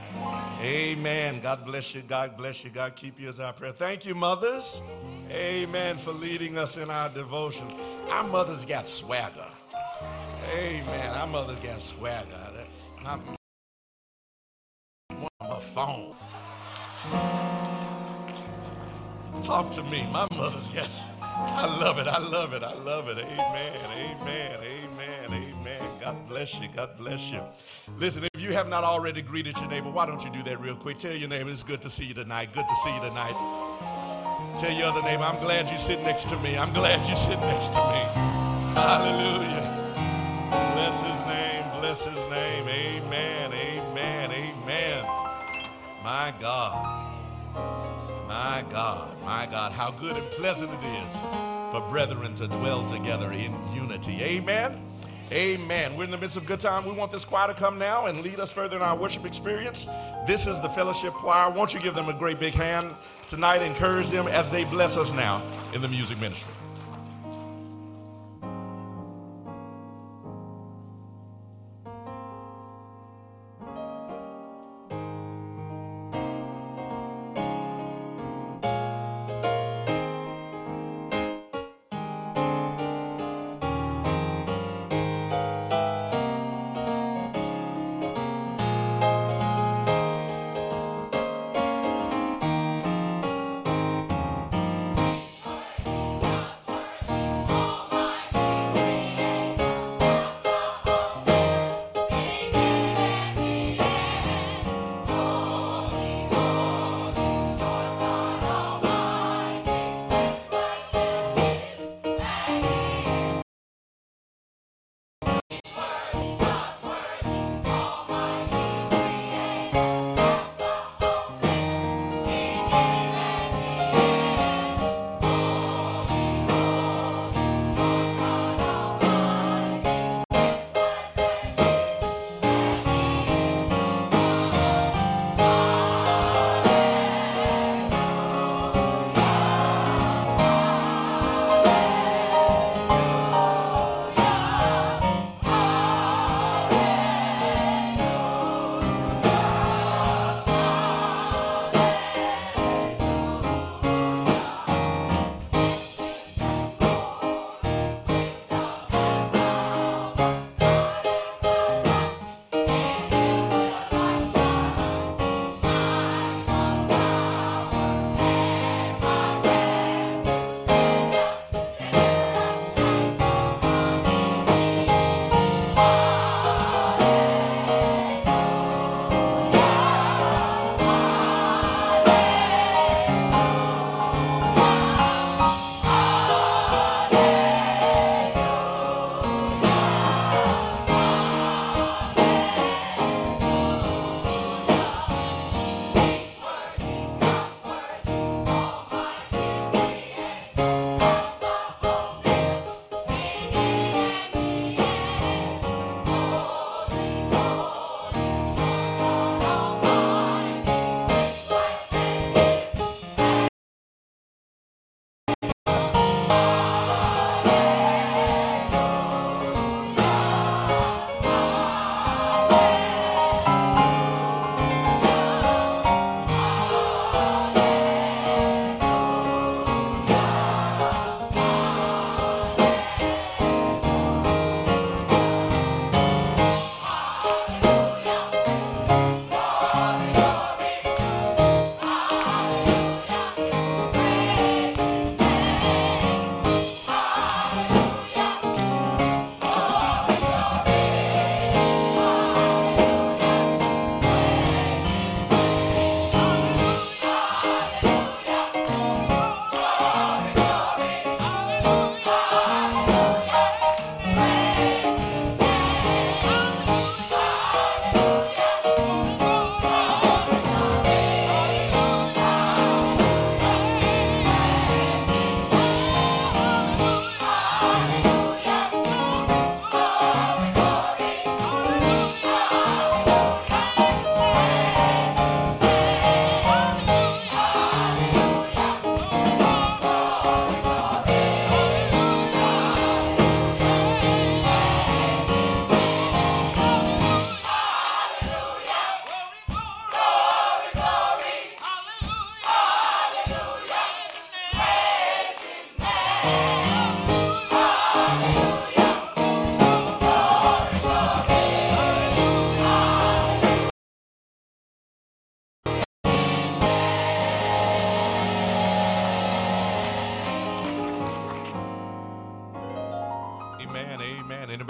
Amen. 0.62 1.40
God 1.42 1.66
bless 1.66 1.96
you. 1.96 2.02
God 2.02 2.38
bless 2.38 2.64
you. 2.64 2.70
God 2.70 2.96
keep 2.96 3.20
you 3.20 3.30
as 3.30 3.40
our 3.40 3.54
prayer. 3.54 3.72
Thank 3.72 4.06
you, 4.06 4.14
mothers. 4.14 4.82
Amen 5.32 5.98
for 5.98 6.12
leading 6.12 6.58
us 6.58 6.78
in 6.78 6.90
our 6.90 7.10
devotion. 7.10 7.68
Our 8.10 8.24
mothers 8.24 8.66
got 8.66 8.88
swagger. 8.88 9.48
Amen. 10.54 11.18
Our 11.18 11.28
mothers 11.28 11.58
got 11.60 11.82
swagger. 11.82 12.38
My, 13.04 13.20
my 15.40 15.60
phone. 15.74 16.16
Talk 19.42 19.72
to 19.72 19.84
me. 19.84 20.08
My 20.12 20.28
mother's 20.32 20.68
got. 20.68 20.90
I 21.44 21.80
love 21.80 21.98
it. 21.98 22.08
I 22.08 22.18
love 22.18 22.54
it. 22.54 22.64
I 22.64 22.74
love 22.74 23.08
it. 23.08 23.18
Amen. 23.18 23.76
Amen. 23.86 24.60
Amen. 24.64 25.34
Amen. 25.34 25.90
God 26.00 26.28
bless 26.28 26.60
you. 26.60 26.68
God 26.76 26.98
bless 26.98 27.32
you. 27.32 27.42
Listen, 27.98 28.24
if 28.34 28.42
you 28.42 28.54
have 28.54 28.68
not 28.68 28.84
already 28.84 29.22
greeted 29.22 29.58
your 29.58 29.68
neighbor, 29.68 29.90
why 29.90 30.06
don't 30.06 30.24
you 30.24 30.32
do 30.32 30.44
that 30.44 30.60
real 30.60 30.76
quick? 30.76 30.98
Tell 30.98 31.16
your 31.16 31.30
neighbor 31.30 31.50
it's 31.50 31.64
good 31.64 31.82
to 31.84 31.90
see 31.90 32.06
you 32.06 32.14
tonight. 32.14 32.54
Good 32.54 32.68
to 32.68 32.76
see 32.84 32.94
you 32.94 33.02
tonight. 33.02 33.36
Tell 34.58 34.72
your 34.72 34.88
other 34.88 35.02
neighbor, 35.02 35.24
I'm 35.24 35.40
glad 35.42 35.70
you 35.70 35.78
sit 35.78 36.02
next 36.04 36.28
to 36.30 36.38
me. 36.38 36.58
I'm 36.58 36.74
glad 36.74 37.08
you 37.08 37.16
sit 37.16 37.40
next 37.40 37.70
to 37.70 37.78
me. 37.78 38.02
Hallelujah. 38.74 39.82
Bless 40.74 41.02
his 41.02 41.22
name. 41.26 41.80
Bless 41.80 42.06
his 42.06 42.30
name. 42.30 42.68
Amen. 42.68 43.54
Amen. 43.54 44.32
Amen. 44.32 45.06
My 46.04 46.34
God. 46.40 47.91
My 48.32 48.64
God. 48.72 49.22
My 49.26 49.46
God. 49.46 49.74
How 49.74 49.92
good 49.92 50.16
and 50.16 50.26
pleasant 50.32 50.72
it 50.72 51.06
is 51.06 51.20
for 51.70 51.86
brethren 51.90 52.34
to 52.36 52.48
dwell 52.48 52.88
together 52.88 53.34
in 53.34 53.54
unity. 53.74 54.24
Amen. 54.24 54.82
Amen. 55.34 55.98
We're 55.98 56.06
in 56.06 56.12
the 56.12 56.18
midst 56.18 56.38
of 56.38 56.46
good 56.46 56.62
time. 56.62 56.86
We 56.86 56.94
want 56.94 57.12
this 57.12 57.26
choir 57.26 57.48
to 57.48 57.54
come 57.54 57.78
now 57.78 58.06
and 58.06 58.22
lead 58.22 58.40
us 58.40 58.50
further 58.50 58.78
in 58.78 58.82
our 58.82 58.98
worship 58.98 59.26
experience. 59.26 59.86
This 60.26 60.48
is 60.48 60.62
the 60.62 60.70
fellowship 60.70 61.12
choir. 61.12 61.52
Won't 61.52 61.74
you 61.74 61.82
give 61.82 61.94
them 61.94 62.08
a 62.08 62.14
great 62.14 62.40
big 62.40 62.54
hand 62.54 62.92
tonight? 63.28 63.62
Encourage 63.64 64.10
them 64.10 64.30
as 64.30 64.50
they 64.50 64.64
bless 64.64 64.96
us 64.96 65.12
now 65.12 65.44
in 65.74 65.82
the 65.82 65.90
music 65.90 66.18
ministry. 66.18 66.54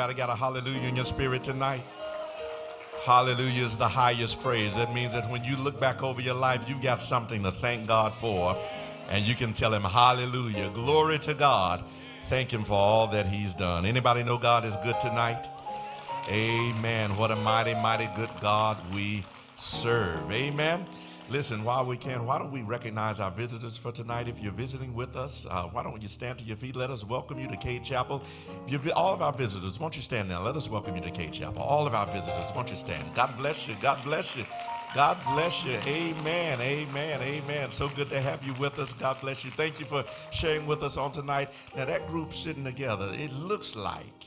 Anybody 0.02 0.18
got 0.18 0.30
a 0.32 0.36
hallelujah 0.36 0.88
in 0.90 0.96
your 0.96 1.06
spirit 1.06 1.44
tonight? 1.44 1.84
Hallelujah 3.06 3.66
is 3.66 3.78
the 3.78 3.88
highest 3.88 4.42
praise. 4.42 4.74
That 4.74 4.96
means 4.96 5.14
that 5.14 5.30
when 5.30 5.44
you 5.44 5.56
look 5.56 5.80
back 5.80 6.02
over 6.02 6.20
your 6.20 6.34
life, 6.34 6.68
you've 6.68 6.82
got 6.82 7.04
something 7.04 7.44
to 7.44 7.52
thank 7.52 7.88
God 7.88 8.16
for. 8.16 8.58
And 9.10 9.24
you 9.24 9.36
can 9.36 9.54
tell 9.54 9.72
him, 9.72 9.84
Hallelujah. 9.84 10.72
Glory 10.72 11.20
to 11.20 11.36
God. 11.36 11.84
Thank 12.30 12.52
him 12.52 12.64
for 12.64 12.74
all 12.74 13.10
that 13.10 13.28
he's 13.28 13.54
done. 13.54 13.86
Anybody 13.86 14.24
know 14.24 14.40
God 14.40 14.66
is 14.66 14.76
good 14.78 15.00
tonight? 15.00 15.48
Amen. 16.28 17.16
What 17.16 17.30
a 17.30 17.36
mighty, 17.36 17.76
mighty 17.76 18.10
good 18.16 18.32
God 18.42 18.78
we 18.92 19.24
serve. 19.56 20.32
Amen. 20.32 20.88
Listen, 21.32 21.64
while 21.64 21.86
we 21.86 21.96
can, 21.96 22.26
why 22.26 22.38
don't 22.38 22.52
we 22.52 22.62
recognize 22.62 23.22
our 23.22 23.32
visitors 23.32 23.78
for 23.78 23.94
tonight? 23.94 24.28
If 24.28 24.42
you're 24.42 24.52
visiting 24.52 24.94
with 24.94 25.16
us, 25.16 25.48
uh, 25.50 25.64
why 25.64 25.82
don't 25.82 26.02
you 26.02 26.10
stand 26.10 26.40
to 26.40 26.44
your 26.44 26.58
feet? 26.58 26.76
Let 26.76 26.90
us 26.90 27.06
welcome 27.06 27.40
you 27.40 27.48
to 27.48 27.56
Cade 27.56 27.86
Chapel. 27.86 28.22
All 28.94 29.14
of 29.14 29.22
our 29.22 29.32
visitors, 29.32 29.80
won't 29.80 29.96
you 29.96 30.02
stand 30.02 30.28
now? 30.28 30.42
Let 30.42 30.58
us 30.58 30.68
welcome 30.68 30.94
you 30.94 31.02
to 31.04 31.10
Cade 31.10 31.32
Chapel. 31.32 31.62
All 31.62 31.88
of 31.88 31.96
our 31.96 32.06
visitors, 32.08 32.48
won't 32.54 32.70
you 32.70 32.76
stand? 32.76 33.16
God 33.16 33.38
bless 33.38 33.66
you. 33.66 33.78
God 33.82 34.04
bless 34.04 34.36
you. 34.36 34.46
God 34.94 35.18
bless 35.26 35.64
you. 35.64 35.80
Amen. 35.88 36.60
Amen. 36.60 37.22
Amen. 37.22 37.72
So 37.72 37.88
good 37.88 38.10
to 38.10 38.20
have 38.20 38.44
you 38.44 38.54
with 38.56 38.78
us. 38.78 38.92
God 38.92 39.22
bless 39.22 39.46
you. 39.46 39.52
Thank 39.52 39.80
you 39.80 39.86
for 39.86 40.04
sharing 40.34 40.68
with 40.68 40.84
us 40.84 40.98
on 40.98 41.14
tonight. 41.14 41.48
Now, 41.78 41.86
that 41.86 42.08
group 42.08 42.34
sitting 42.34 42.66
together, 42.66 43.10
it 43.14 43.32
looks 43.32 43.74
like, 43.78 44.26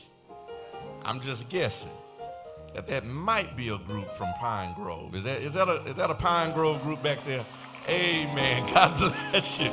I'm 1.03 1.21
just 1.21 1.49
guessing 1.49 1.91
that 2.75 2.87
that 2.87 3.05
might 3.05 3.55
be 3.55 3.69
a 3.69 3.77
group 3.77 4.11
from 4.11 4.33
Pine 4.33 4.73
Grove. 4.75 5.15
Is 5.15 5.23
that 5.23 5.41
is 5.41 5.53
that 5.53 5.69
a 5.69 5.81
is 5.85 5.95
that 5.95 6.11
a 6.11 6.13
Pine 6.15 6.53
Grove 6.53 6.83
group 6.83 7.01
back 7.01 7.25
there? 7.25 7.45
Amen. 7.87 8.65
God 8.73 8.97
bless 8.97 9.59
you. 9.59 9.71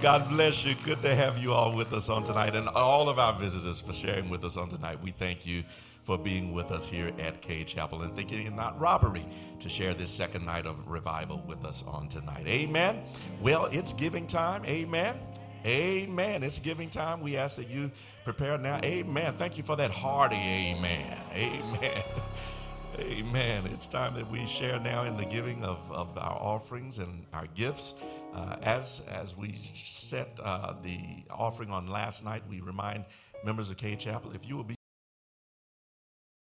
God 0.00 0.28
bless 0.28 0.64
you. 0.64 0.76
Good 0.84 1.02
to 1.02 1.14
have 1.14 1.36
you 1.36 1.52
all 1.52 1.74
with 1.74 1.92
us 1.92 2.08
on 2.08 2.24
tonight, 2.24 2.54
and 2.54 2.68
all 2.68 3.08
of 3.08 3.18
our 3.18 3.36
visitors 3.38 3.80
for 3.80 3.92
sharing 3.92 4.30
with 4.30 4.44
us 4.44 4.56
on 4.56 4.68
tonight. 4.68 5.02
We 5.02 5.10
thank 5.10 5.44
you 5.44 5.64
for 6.04 6.16
being 6.16 6.52
with 6.52 6.70
us 6.70 6.86
here 6.86 7.10
at 7.18 7.40
Cade 7.40 7.66
Chapel 7.66 8.02
and 8.02 8.14
thinking 8.14 8.46
it 8.46 8.54
not 8.54 8.78
robbery 8.78 9.26
to 9.58 9.68
share 9.68 9.94
this 9.94 10.10
second 10.10 10.44
night 10.44 10.66
of 10.66 10.86
revival 10.86 11.42
with 11.48 11.64
us 11.64 11.82
on 11.88 12.08
tonight. 12.08 12.46
Amen. 12.46 13.02
Well, 13.40 13.66
it's 13.72 13.92
giving 13.94 14.26
time. 14.26 14.64
Amen. 14.66 15.18
Amen. 15.66 16.42
It's 16.42 16.58
giving 16.58 16.90
time. 16.90 17.22
We 17.22 17.36
ask 17.36 17.56
that 17.56 17.70
you 17.70 17.90
prepare 18.22 18.58
now. 18.58 18.80
Amen. 18.84 19.34
Thank 19.38 19.56
you 19.56 19.62
for 19.62 19.76
that 19.76 19.90
hearty 19.90 20.36
amen. 20.36 21.16
Amen. 21.32 22.02
Amen. 22.98 23.66
It's 23.66 23.88
time 23.88 24.14
that 24.14 24.30
we 24.30 24.46
share 24.46 24.78
now 24.78 25.04
in 25.04 25.16
the 25.16 25.24
giving 25.24 25.64
of, 25.64 25.90
of 25.90 26.16
our 26.18 26.36
offerings 26.36 26.98
and 26.98 27.24
our 27.32 27.46
gifts. 27.48 27.94
Uh, 28.34 28.56
as 28.62 29.02
as 29.08 29.36
we 29.36 29.58
set 29.74 30.38
uh, 30.42 30.74
the 30.82 31.24
offering 31.30 31.70
on 31.70 31.86
last 31.86 32.24
night, 32.24 32.42
we 32.48 32.60
remind 32.60 33.04
members 33.42 33.70
of 33.70 33.78
Cade 33.78 33.98
Chapel 34.00 34.32
if 34.32 34.46
you 34.46 34.56
will 34.56 34.64
be 34.64 34.76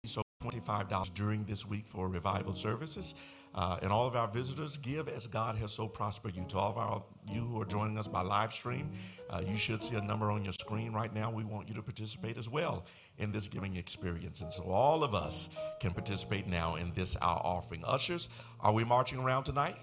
so 0.05 0.21
$25 0.43 1.13
during 1.13 1.43
this 1.45 1.65
week 1.65 1.85
for 1.87 2.07
revival 2.07 2.53
services. 2.53 3.13
Uh, 3.55 3.77
and 3.81 3.91
all 3.91 4.05
of 4.05 4.15
our 4.15 4.27
visitors, 4.27 4.77
give 4.77 5.07
as 5.07 5.25
God 5.25 5.55
has 5.57 5.71
so 5.71 5.87
prospered 5.87 6.35
you. 6.35 6.45
To 6.49 6.59
all 6.59 6.69
of 6.69 6.77
our 6.77 7.03
you 7.27 7.41
who 7.41 7.59
are 7.61 7.65
joining 7.65 7.97
us 7.97 8.07
by 8.07 8.21
live 8.21 8.53
stream, 8.53 8.91
uh, 9.29 9.41
you 9.45 9.57
should 9.57 9.81
see 9.81 9.95
a 9.95 10.01
number 10.01 10.29
on 10.31 10.43
your 10.43 10.53
screen 10.53 10.93
right 10.93 11.13
now. 11.13 11.31
We 11.31 11.43
want 11.43 11.67
you 11.67 11.73
to 11.75 11.81
participate 11.81 12.37
as 12.37 12.47
well 12.47 12.85
in 13.17 13.31
this 13.31 13.47
giving 13.47 13.75
experience. 13.75 14.41
And 14.41 14.53
so 14.53 14.63
all 14.63 15.03
of 15.03 15.15
us 15.15 15.49
can 15.79 15.91
participate 15.91 16.47
now 16.47 16.75
in 16.75 16.91
this 16.93 17.15
our 17.17 17.41
offering. 17.43 17.83
Ushers, 17.85 18.29
are 18.59 18.73
we 18.73 18.83
marching 18.83 19.19
around 19.19 19.43
tonight? 19.43 19.75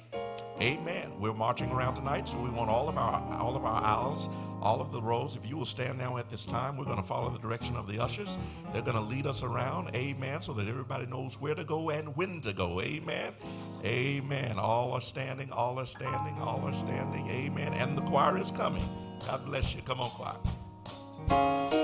Amen. 0.61 1.11
We're 1.19 1.35
marching 1.35 1.71
around 1.73 1.97
tonight, 1.97 2.29
so 2.29 2.39
we 2.39 2.49
want 2.49 2.71
all 2.71 2.89
of 2.89 2.97
our 2.97 3.21
all 3.39 3.57
of 3.57 3.65
our 3.65 3.83
aisles, 3.83 4.29
all 4.63 4.81
of 4.81 4.93
the 4.93 5.03
rows. 5.03 5.35
If 5.35 5.49
you 5.49 5.57
will 5.57 5.67
stand 5.67 5.99
now 5.99 6.17
at 6.17 6.31
this 6.31 6.45
time, 6.45 6.77
we're 6.77 6.85
going 6.85 6.97
to 6.97 7.03
follow 7.03 7.29
the 7.31 7.41
direction 7.41 7.75
of 7.75 7.89
the 7.89 7.99
ushers. 7.99 8.39
They're 8.73 8.83
going 8.83 8.97
to 8.97 9.03
lead 9.03 9.27
us 9.27 9.43
around. 9.43 9.95
Amen. 9.97 10.41
So 10.41 10.53
that 10.53 10.69
everybody 10.69 11.07
knows 11.07 11.41
where 11.41 11.57
to 11.57 11.65
go 11.65 11.91
and 11.91 12.17
when 12.17 12.41
to 12.43 12.53
go. 12.53 12.81
Amen. 12.81 13.33
Amen. 13.85 14.59
All 14.59 14.93
are 14.93 15.01
standing. 15.01 15.51
All 15.51 15.81
are 15.81 15.87
standing. 15.87 16.41
All 16.41 16.63
are 16.65 16.73
standing. 16.73 17.29
Amen. 17.29 17.75
And 17.75 17.99
the 17.99 18.03
choir 18.03 18.39
is 18.39 18.53
coming. 18.53 18.85
God 19.27 19.45
bless 19.47 19.75
you. 19.75 19.83
Come 19.83 20.01
on, 20.01 20.11
choir. 20.11 21.84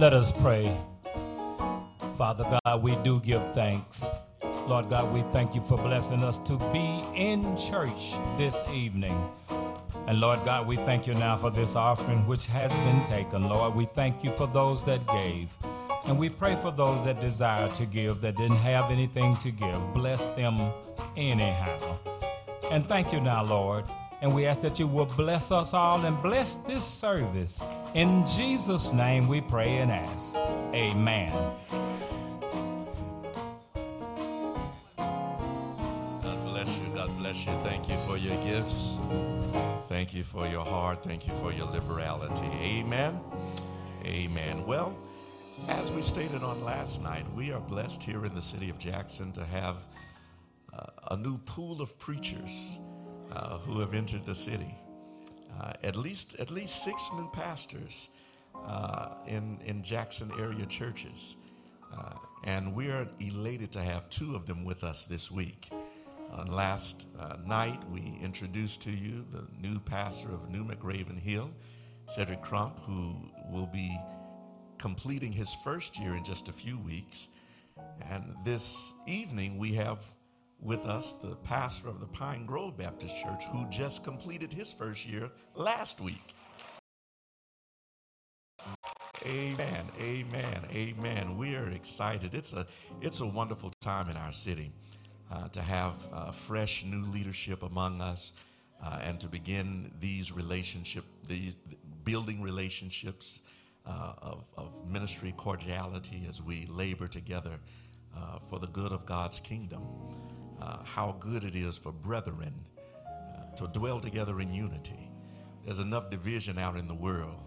Let 0.00 0.14
us 0.14 0.32
pray. 0.32 0.74
Father 2.16 2.58
God, 2.64 2.82
we 2.82 2.96
do 3.04 3.20
give 3.20 3.42
thanks. 3.52 4.02
Lord 4.66 4.88
God, 4.88 5.12
we 5.12 5.20
thank 5.30 5.54
you 5.54 5.60
for 5.60 5.76
blessing 5.76 6.24
us 6.24 6.38
to 6.38 6.56
be 6.72 7.04
in 7.14 7.54
church 7.58 8.14
this 8.38 8.64
evening. 8.72 9.14
And 10.06 10.18
Lord 10.18 10.42
God, 10.42 10.66
we 10.66 10.76
thank 10.76 11.06
you 11.06 11.12
now 11.12 11.36
for 11.36 11.50
this 11.50 11.76
offering 11.76 12.26
which 12.26 12.46
has 12.46 12.72
been 12.72 13.04
taken. 13.04 13.46
Lord, 13.50 13.74
we 13.74 13.84
thank 13.84 14.24
you 14.24 14.32
for 14.38 14.46
those 14.46 14.82
that 14.86 15.06
gave. 15.06 15.50
And 16.06 16.18
we 16.18 16.30
pray 16.30 16.56
for 16.56 16.70
those 16.70 17.04
that 17.04 17.20
desire 17.20 17.68
to 17.68 17.84
give 17.84 18.22
that 18.22 18.38
didn't 18.38 18.56
have 18.56 18.90
anything 18.90 19.36
to 19.36 19.50
give. 19.50 19.92
Bless 19.92 20.26
them 20.28 20.72
anyhow. 21.14 21.98
And 22.70 22.86
thank 22.86 23.12
you 23.12 23.20
now, 23.20 23.44
Lord. 23.44 23.84
And 24.22 24.34
we 24.34 24.44
ask 24.44 24.60
that 24.60 24.78
you 24.78 24.86
will 24.86 25.06
bless 25.06 25.50
us 25.50 25.72
all 25.72 26.04
and 26.04 26.20
bless 26.22 26.56
this 26.56 26.84
service. 26.84 27.62
In 27.94 28.26
Jesus' 28.26 28.92
name 28.92 29.28
we 29.28 29.40
pray 29.40 29.78
and 29.78 29.90
ask. 29.90 30.36
Amen. 30.74 31.32
God 36.22 36.44
bless 36.44 36.68
you. 36.76 36.84
God 36.94 37.18
bless 37.18 37.46
you. 37.46 37.52
Thank 37.64 37.88
you 37.88 37.96
for 38.06 38.18
your 38.18 38.36
gifts. 38.44 38.98
Thank 39.88 40.12
you 40.12 40.22
for 40.22 40.46
your 40.46 40.66
heart. 40.66 41.02
Thank 41.02 41.26
you 41.26 41.32
for 41.40 41.50
your 41.50 41.66
liberality. 41.66 42.46
Amen. 42.62 43.18
Amen. 44.04 44.66
Well, 44.66 44.94
as 45.68 45.90
we 45.90 46.02
stated 46.02 46.42
on 46.42 46.62
last 46.62 47.02
night, 47.02 47.24
we 47.34 47.52
are 47.52 47.60
blessed 47.60 48.02
here 48.02 48.26
in 48.26 48.34
the 48.34 48.42
city 48.42 48.68
of 48.68 48.78
Jackson 48.78 49.32
to 49.32 49.44
have 49.46 49.76
uh, 50.74 50.86
a 51.10 51.16
new 51.16 51.38
pool 51.38 51.80
of 51.80 51.98
preachers 51.98 52.78
uh, 53.32 53.58
who 53.58 53.80
have 53.80 53.94
entered 53.94 54.26
the 54.26 54.34
city. 54.34 54.74
Uh, 55.60 55.72
at 55.82 55.96
least, 55.96 56.36
at 56.38 56.50
least 56.50 56.84
six 56.84 57.02
new 57.14 57.28
pastors 57.32 58.08
uh, 58.66 59.10
in 59.26 59.58
in 59.64 59.82
Jackson 59.82 60.30
area 60.38 60.66
churches, 60.66 61.36
uh, 61.96 62.14
and 62.44 62.74
we 62.74 62.88
are 62.88 63.06
elated 63.18 63.70
to 63.72 63.82
have 63.82 64.08
two 64.08 64.34
of 64.34 64.46
them 64.46 64.64
with 64.64 64.82
us 64.84 65.04
this 65.04 65.30
week. 65.30 65.70
On 66.32 66.46
last 66.46 67.06
uh, 67.18 67.36
night, 67.44 67.82
we 67.90 68.16
introduced 68.22 68.82
to 68.82 68.90
you 68.90 69.26
the 69.32 69.46
new 69.60 69.80
pastor 69.80 70.28
of 70.28 70.48
New 70.48 70.64
McRaven 70.64 71.18
Hill, 71.18 71.50
Cedric 72.06 72.40
Crump, 72.40 72.78
who 72.86 73.16
will 73.50 73.66
be 73.66 73.98
completing 74.78 75.32
his 75.32 75.54
first 75.64 75.98
year 75.98 76.14
in 76.14 76.24
just 76.24 76.48
a 76.48 76.52
few 76.52 76.78
weeks. 76.78 77.28
And 78.08 78.36
this 78.44 78.92
evening, 79.06 79.58
we 79.58 79.74
have 79.74 79.98
with 80.62 80.80
us 80.80 81.12
the 81.22 81.36
pastor 81.36 81.88
of 81.88 82.00
the 82.00 82.06
Pine 82.06 82.46
Grove 82.46 82.76
Baptist 82.76 83.14
Church, 83.22 83.44
who 83.52 83.66
just 83.70 84.04
completed 84.04 84.52
his 84.52 84.72
first 84.72 85.06
year 85.06 85.30
last 85.54 86.00
week. 86.00 86.34
Amen, 89.26 89.86
amen, 90.00 90.64
amen. 90.72 91.36
We 91.36 91.54
are 91.54 91.70
excited. 91.70 92.34
It's 92.34 92.52
a, 92.52 92.66
it's 93.00 93.20
a 93.20 93.26
wonderful 93.26 93.72
time 93.80 94.08
in 94.08 94.16
our 94.16 94.32
city 94.32 94.72
uh, 95.30 95.48
to 95.48 95.60
have 95.60 95.94
uh, 96.12 96.32
fresh 96.32 96.84
new 96.84 97.04
leadership 97.04 97.62
among 97.62 98.00
us 98.00 98.32
uh, 98.82 98.98
and 99.02 99.20
to 99.20 99.28
begin 99.28 99.92
these 100.00 100.32
relationship, 100.32 101.04
these 101.28 101.54
building 102.04 102.40
relationships 102.40 103.40
uh, 103.86 104.12
of, 104.22 104.44
of 104.56 104.86
ministry 104.88 105.34
cordiality 105.36 106.24
as 106.28 106.40
we 106.40 106.66
labor 106.66 107.06
together 107.06 107.58
uh, 108.16 108.38
for 108.48 108.58
the 108.58 108.66
good 108.66 108.92
of 108.92 109.06
God's 109.06 109.38
kingdom. 109.40 109.82
Uh, 110.60 110.82
how 110.84 111.16
good 111.20 111.42
it 111.42 111.54
is 111.54 111.78
for 111.78 111.90
brethren 111.90 112.54
uh, 113.06 113.56
to 113.56 113.66
dwell 113.68 113.98
together 114.00 114.40
in 114.40 114.52
unity. 114.52 115.10
There's 115.64 115.78
enough 115.78 116.10
division 116.10 116.58
out 116.58 116.76
in 116.76 116.86
the 116.86 116.94
world. 116.94 117.40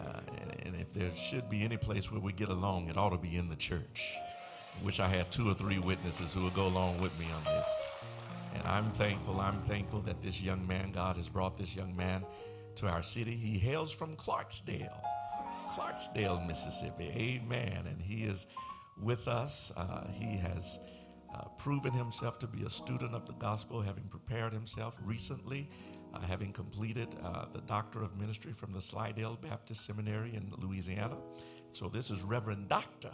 Uh, 0.00 0.20
and, 0.40 0.66
and 0.66 0.80
if 0.80 0.92
there 0.92 1.14
should 1.14 1.48
be 1.48 1.62
any 1.62 1.76
place 1.76 2.10
where 2.10 2.20
we 2.20 2.32
get 2.32 2.48
along, 2.48 2.88
it 2.88 2.96
ought 2.96 3.10
to 3.10 3.18
be 3.18 3.36
in 3.36 3.48
the 3.48 3.56
church. 3.56 4.14
Wish 4.82 4.98
I 4.98 5.06
had 5.06 5.30
two 5.30 5.48
or 5.48 5.54
three 5.54 5.78
witnesses 5.78 6.32
who 6.32 6.42
would 6.44 6.54
go 6.54 6.66
along 6.66 7.00
with 7.00 7.16
me 7.18 7.26
on 7.30 7.44
this. 7.44 7.68
And 8.54 8.62
I'm 8.66 8.90
thankful, 8.92 9.40
I'm 9.40 9.60
thankful 9.62 10.00
that 10.00 10.22
this 10.22 10.42
young 10.42 10.66
man, 10.66 10.92
God 10.92 11.16
has 11.16 11.28
brought 11.28 11.56
this 11.56 11.76
young 11.76 11.94
man 11.96 12.24
to 12.76 12.88
our 12.88 13.02
city. 13.02 13.36
He 13.36 13.58
hails 13.58 13.92
from 13.92 14.16
Clarksdale, 14.16 15.00
Clarksdale, 15.70 16.46
Mississippi. 16.46 17.12
Amen. 17.14 17.84
And 17.86 18.00
he 18.00 18.24
is 18.24 18.46
with 19.00 19.28
us. 19.28 19.72
Uh, 19.76 20.08
he 20.10 20.36
has 20.38 20.78
uh, 21.34 21.44
proven 21.58 21.92
himself 21.92 22.38
to 22.40 22.46
be 22.46 22.64
a 22.64 22.70
student 22.70 23.14
of 23.14 23.26
the 23.26 23.32
gospel, 23.34 23.80
having 23.80 24.04
prepared 24.04 24.52
himself 24.52 24.96
recently, 25.04 25.68
uh, 26.14 26.20
having 26.20 26.52
completed 26.52 27.08
uh, 27.24 27.46
the 27.52 27.60
Doctor 27.62 28.02
of 28.02 28.16
Ministry 28.18 28.52
from 28.52 28.72
the 28.72 28.80
Slidell 28.80 29.38
Baptist 29.40 29.86
Seminary 29.86 30.34
in 30.34 30.52
Louisiana. 30.58 31.16
So 31.72 31.88
this 31.88 32.10
is 32.10 32.20
Reverend 32.22 32.68
Doctor. 32.68 33.12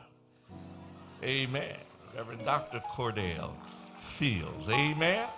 Amen. 1.23 1.77
Reverend 2.17 2.45
Dr. 2.45 2.81
Cordell 2.93 3.53
Fields. 4.01 4.69
Amen. 4.69 5.29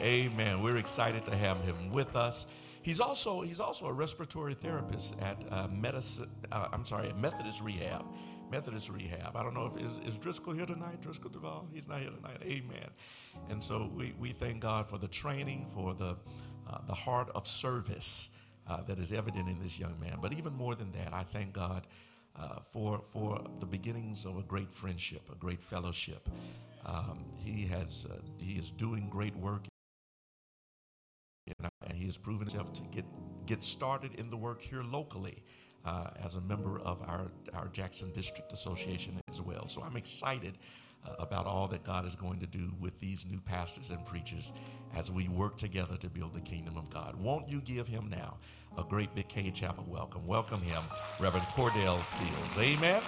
Amen. 0.00 0.62
We're 0.62 0.78
excited 0.78 1.24
to 1.26 1.36
have 1.36 1.62
him 1.62 1.90
with 1.90 2.16
us. 2.16 2.46
He's 2.82 3.00
also 3.00 3.42
he's 3.42 3.60
also 3.60 3.86
a 3.86 3.92
respiratory 3.92 4.54
therapist 4.54 5.14
at 5.20 5.36
uh, 5.50 5.68
medicine. 5.68 6.30
Uh, 6.50 6.68
I'm 6.72 6.84
sorry, 6.84 7.12
Methodist 7.12 7.60
Rehab. 7.60 8.04
Methodist 8.50 8.90
Rehab. 8.90 9.36
I 9.36 9.42
don't 9.42 9.54
know 9.54 9.66
if 9.66 9.84
is, 9.84 10.00
is 10.06 10.16
Driscoll 10.16 10.54
here 10.54 10.66
tonight. 10.66 11.00
Driscoll 11.00 11.30
Duval. 11.30 11.68
He's 11.72 11.88
not 11.88 12.00
here 12.00 12.10
tonight. 12.10 12.38
Amen. 12.42 12.90
And 13.48 13.62
so 13.62 13.90
we, 13.94 14.14
we 14.18 14.32
thank 14.32 14.60
God 14.60 14.88
for 14.88 14.98
the 14.98 15.08
training, 15.08 15.66
for 15.74 15.94
the 15.94 16.16
uh, 16.68 16.78
the 16.86 16.94
heart 16.94 17.30
of 17.34 17.46
service 17.46 18.28
uh, 18.68 18.82
that 18.82 18.98
is 18.98 19.12
evident 19.12 19.48
in 19.48 19.60
this 19.62 19.78
young 19.78 19.98
man. 19.98 20.18
But 20.20 20.32
even 20.32 20.52
more 20.52 20.74
than 20.74 20.92
that, 20.92 21.12
I 21.12 21.24
thank 21.24 21.52
God 21.52 21.86
uh, 22.38 22.60
for 22.72 23.02
for 23.12 23.42
the 23.60 23.66
beginnings 23.66 24.24
of 24.24 24.36
a 24.36 24.42
great 24.42 24.72
friendship, 24.72 25.22
a 25.32 25.34
great 25.36 25.62
fellowship. 25.62 26.28
Um, 26.84 27.24
he 27.36 27.66
has 27.66 28.06
uh, 28.10 28.16
he 28.38 28.52
is 28.52 28.70
doing 28.70 29.08
great 29.10 29.36
work, 29.36 29.66
and 31.86 31.96
he 31.96 32.06
has 32.06 32.16
proven 32.16 32.46
himself 32.46 32.72
to 32.74 32.82
get 32.82 33.04
get 33.46 33.64
started 33.64 34.14
in 34.14 34.30
the 34.30 34.36
work 34.36 34.62
here 34.62 34.82
locally. 34.82 35.42
Uh, 35.82 36.10
as 36.22 36.34
a 36.34 36.40
member 36.42 36.78
of 36.80 37.00
our, 37.08 37.30
our 37.54 37.68
Jackson 37.68 38.12
District 38.12 38.52
Association 38.52 39.18
as 39.30 39.40
well. 39.40 39.66
So 39.66 39.82
I'm 39.82 39.96
excited 39.96 40.58
uh, 41.06 41.12
about 41.18 41.46
all 41.46 41.68
that 41.68 41.84
God 41.84 42.04
is 42.04 42.14
going 42.14 42.40
to 42.40 42.46
do 42.46 42.72
with 42.78 42.98
these 43.00 43.24
new 43.24 43.40
pastors 43.40 43.90
and 43.90 44.04
preachers 44.04 44.52
as 44.94 45.10
we 45.10 45.28
work 45.28 45.56
together 45.56 45.96
to 45.96 46.08
build 46.08 46.34
the 46.34 46.40
kingdom 46.40 46.76
of 46.76 46.90
God. 46.90 47.16
Won't 47.16 47.48
you 47.48 47.60
give 47.60 47.88
him 47.88 48.08
now 48.10 48.36
a 48.76 48.84
great 48.84 49.14
big 49.14 49.28
Cade 49.28 49.54
Chapel 49.54 49.86
welcome? 49.88 50.26
Welcome 50.26 50.60
him, 50.60 50.82
Reverend 51.18 51.46
Cordell 51.46 52.02
Fields. 52.18 52.58
Amen. 52.58 53.02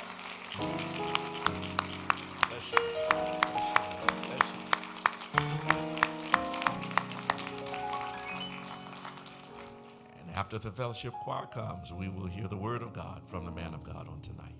After 10.34 10.58
the 10.58 10.70
fellowship 10.70 11.12
choir 11.24 11.46
comes, 11.46 11.92
we 11.92 12.08
will 12.08 12.26
hear 12.26 12.48
the 12.48 12.56
word 12.56 12.82
of 12.82 12.92
God 12.92 13.22
from 13.28 13.44
the 13.44 13.50
man 13.50 13.74
of 13.74 13.84
God 13.84 14.08
on 14.08 14.20
tonight. 14.20 14.54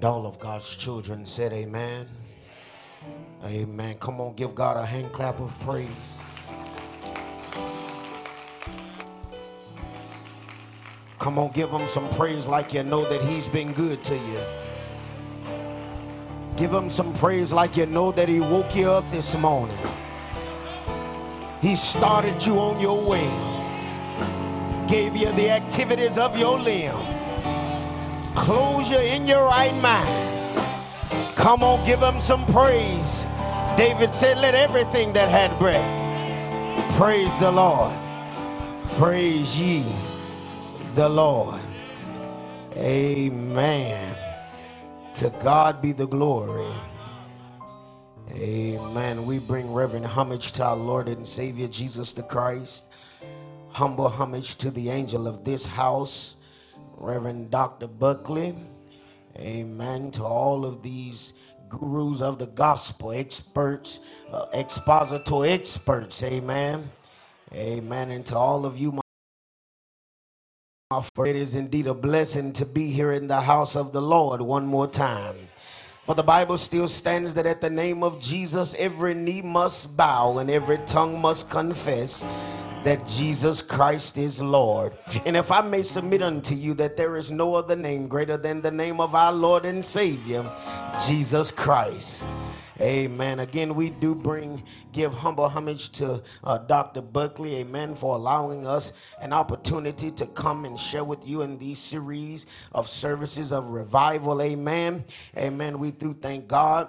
And 0.00 0.06
all 0.06 0.24
of 0.24 0.38
God's 0.38 0.76
children 0.76 1.26
said, 1.26 1.52
Amen. 1.52 2.08
Amen. 3.44 3.98
Come 4.00 4.18
on, 4.18 4.34
give 4.34 4.54
God 4.54 4.78
a 4.78 4.86
hand 4.86 5.12
clap 5.12 5.38
of 5.40 5.52
praise. 5.60 5.90
Come 11.18 11.38
on, 11.38 11.52
give 11.52 11.68
him 11.68 11.86
some 11.86 12.08
praise 12.14 12.46
like 12.46 12.72
you 12.72 12.82
know 12.82 13.06
that 13.10 13.20
he's 13.20 13.46
been 13.46 13.74
good 13.74 14.02
to 14.04 14.14
you. 14.14 14.40
Give 16.56 16.72
him 16.72 16.88
some 16.88 17.12
praise 17.12 17.52
like 17.52 17.76
you 17.76 17.84
know 17.84 18.10
that 18.12 18.26
he 18.26 18.40
woke 18.40 18.74
you 18.74 18.90
up 18.90 19.04
this 19.10 19.36
morning. 19.36 19.86
He 21.60 21.76
started 21.76 22.42
you 22.46 22.58
on 22.58 22.80
your 22.80 22.98
way, 23.04 23.28
gave 24.88 25.14
you 25.14 25.30
the 25.32 25.50
activities 25.50 26.16
of 26.16 26.38
your 26.38 26.58
limb, 26.58 26.96
close 28.40 28.88
you 28.88 28.98
in 28.98 29.26
your 29.26 29.44
right 29.44 29.74
mind. 29.82 31.36
Come 31.36 31.62
on, 31.62 31.86
give 31.86 32.00
him 32.00 32.20
some 32.20 32.44
praise. 32.46 33.24
David 33.76 34.12
said, 34.12 34.38
Let 34.38 34.54
everything 34.54 35.12
that 35.12 35.28
had 35.28 35.58
breath 35.58 36.00
praise 36.96 37.36
the 37.38 37.50
Lord. 37.50 37.96
Praise 38.96 39.56
ye 39.56 39.84
the 40.94 41.08
Lord. 41.08 41.60
Amen. 42.76 44.16
To 45.14 45.30
God 45.42 45.80
be 45.82 45.92
the 45.92 46.06
glory. 46.06 46.72
Amen. 48.32 49.26
We 49.26 49.38
bring 49.38 49.72
reverent 49.72 50.06
homage 50.06 50.52
to 50.52 50.64
our 50.64 50.76
Lord 50.76 51.08
and 51.08 51.26
Savior 51.26 51.68
Jesus 51.68 52.12
the 52.12 52.22
Christ. 52.22 52.84
Humble 53.70 54.08
homage 54.08 54.56
to 54.56 54.70
the 54.70 54.90
angel 54.90 55.26
of 55.26 55.44
this 55.44 55.64
house, 55.64 56.36
Reverend 57.00 57.50
Dr. 57.50 57.86
Buckley. 57.86 58.54
Amen. 59.36 60.10
To 60.12 60.24
all 60.24 60.66
of 60.66 60.82
these 60.82 61.32
gurus 61.68 62.20
of 62.20 62.38
the 62.38 62.46
gospel, 62.46 63.12
experts, 63.12 64.00
uh, 64.30 64.46
experts. 64.52 66.22
Amen. 66.22 66.90
Amen. 67.52 68.10
And 68.10 68.26
to 68.26 68.36
all 68.36 68.66
of 68.66 68.76
you, 68.76 69.00
for 71.14 71.24
it 71.24 71.36
is 71.36 71.54
indeed 71.54 71.86
a 71.86 71.94
blessing 71.94 72.52
to 72.52 72.66
be 72.66 72.90
here 72.90 73.12
in 73.12 73.28
the 73.28 73.40
house 73.40 73.76
of 73.76 73.92
the 73.92 74.02
Lord 74.02 74.42
one 74.42 74.66
more 74.66 74.88
time. 74.88 75.48
For 76.04 76.14
the 76.14 76.22
Bible 76.22 76.58
still 76.58 76.88
stands 76.88 77.34
that 77.34 77.46
at 77.46 77.60
the 77.60 77.70
name 77.70 78.02
of 78.02 78.20
Jesus, 78.20 78.74
every 78.78 79.14
knee 79.14 79.42
must 79.42 79.96
bow 79.96 80.38
and 80.38 80.50
every 80.50 80.78
tongue 80.78 81.20
must 81.20 81.48
confess 81.48 82.26
that 82.84 83.06
Jesus 83.06 83.60
Christ 83.60 84.16
is 84.16 84.40
Lord. 84.40 84.96
And 85.26 85.36
if 85.36 85.52
I 85.52 85.60
may 85.60 85.82
submit 85.82 86.22
unto 86.22 86.54
you 86.54 86.74
that 86.74 86.96
there 86.96 87.16
is 87.16 87.30
no 87.30 87.54
other 87.54 87.76
name 87.76 88.08
greater 88.08 88.36
than 88.36 88.62
the 88.62 88.70
name 88.70 89.00
of 89.00 89.14
our 89.14 89.32
Lord 89.32 89.64
and 89.64 89.84
Savior, 89.84 90.50
Jesus 91.06 91.50
Christ. 91.50 92.24
Amen. 92.80 93.40
Again, 93.40 93.74
we 93.74 93.90
do 93.90 94.14
bring, 94.14 94.62
give 94.92 95.12
humble 95.12 95.46
homage 95.46 95.90
to 95.92 96.22
uh, 96.42 96.56
Dr. 96.56 97.02
Buckley, 97.02 97.56
amen, 97.56 97.94
for 97.94 98.14
allowing 98.16 98.66
us 98.66 98.92
an 99.20 99.34
opportunity 99.34 100.10
to 100.12 100.24
come 100.24 100.64
and 100.64 100.80
share 100.80 101.04
with 101.04 101.26
you 101.26 101.42
in 101.42 101.58
these 101.58 101.78
series 101.78 102.46
of 102.72 102.88
services 102.88 103.52
of 103.52 103.68
revival, 103.68 104.40
amen. 104.40 105.04
Amen. 105.36 105.78
We 105.78 105.90
do 105.90 106.14
thank 106.14 106.48
God 106.48 106.88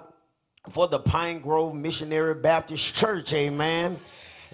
for 0.70 0.88
the 0.88 0.98
Pine 0.98 1.40
Grove 1.40 1.74
Missionary 1.74 2.36
Baptist 2.36 2.94
Church, 2.94 3.34
amen. 3.34 3.98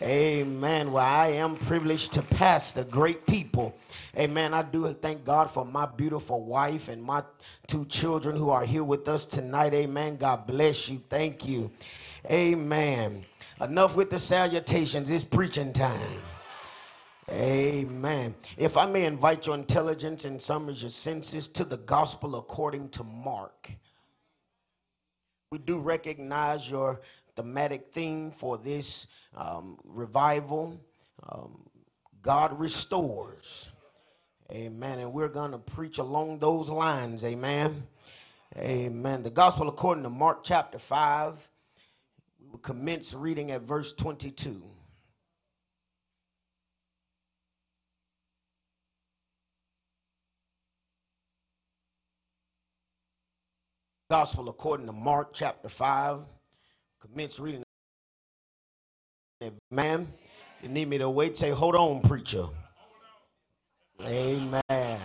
Amen. 0.00 0.92
Well, 0.92 1.04
I 1.04 1.28
am 1.28 1.56
privileged 1.56 2.12
to 2.12 2.22
pastor 2.22 2.84
great 2.84 3.26
people. 3.26 3.74
Amen. 4.16 4.54
I 4.54 4.62
do 4.62 4.92
thank 4.94 5.24
God 5.24 5.50
for 5.50 5.64
my 5.64 5.86
beautiful 5.86 6.44
wife 6.44 6.88
and 6.88 7.02
my 7.02 7.24
two 7.66 7.84
children 7.86 8.36
who 8.36 8.50
are 8.50 8.64
here 8.64 8.84
with 8.84 9.08
us 9.08 9.24
tonight. 9.24 9.74
Amen. 9.74 10.16
God 10.16 10.46
bless 10.46 10.88
you. 10.88 11.02
Thank 11.10 11.46
you. 11.46 11.72
Amen. 12.30 13.24
Enough 13.60 13.96
with 13.96 14.10
the 14.10 14.20
salutations. 14.20 15.10
It's 15.10 15.24
preaching 15.24 15.72
time. 15.72 16.22
Amen. 17.30 18.36
If 18.56 18.76
I 18.76 18.86
may 18.86 19.04
invite 19.04 19.46
your 19.46 19.56
intelligence 19.56 20.24
and 20.24 20.40
some 20.40 20.68
of 20.68 20.80
your 20.80 20.90
senses 20.90 21.48
to 21.48 21.64
the 21.64 21.76
gospel 21.76 22.36
according 22.36 22.90
to 22.90 23.02
Mark. 23.02 23.72
We 25.50 25.58
do 25.58 25.78
recognize 25.78 26.70
your 26.70 27.00
thematic 27.38 27.92
theme 27.92 28.32
for 28.32 28.58
this 28.58 29.06
um, 29.36 29.78
revival. 29.84 30.76
Um, 31.22 31.68
God 32.20 32.58
restores. 32.58 33.68
Amen. 34.50 34.98
And 34.98 35.12
we're 35.12 35.28
going 35.28 35.52
to 35.52 35.58
preach 35.58 35.98
along 35.98 36.40
those 36.40 36.68
lines. 36.68 37.22
Amen. 37.22 37.84
Amen. 38.56 39.22
The 39.22 39.30
gospel 39.30 39.68
according 39.68 40.02
to 40.02 40.10
Mark 40.10 40.40
chapter 40.42 40.80
5. 40.80 41.48
We 42.40 42.48
will 42.50 42.58
commence 42.58 43.14
reading 43.14 43.52
at 43.52 43.62
verse 43.62 43.92
22. 43.92 44.60
Gospel 54.10 54.48
according 54.48 54.86
to 54.86 54.92
Mark 54.92 55.34
chapter 55.34 55.68
5. 55.68 56.22
Commence 57.10 57.38
reading. 57.40 57.62
Amen. 59.42 60.12
If 60.58 60.64
you 60.64 60.68
need 60.68 60.88
me 60.88 60.98
to 60.98 61.08
wait, 61.08 61.36
say, 61.36 61.50
hold 61.50 61.74
on, 61.74 62.02
preacher. 62.02 62.46
Amen. 64.02 65.00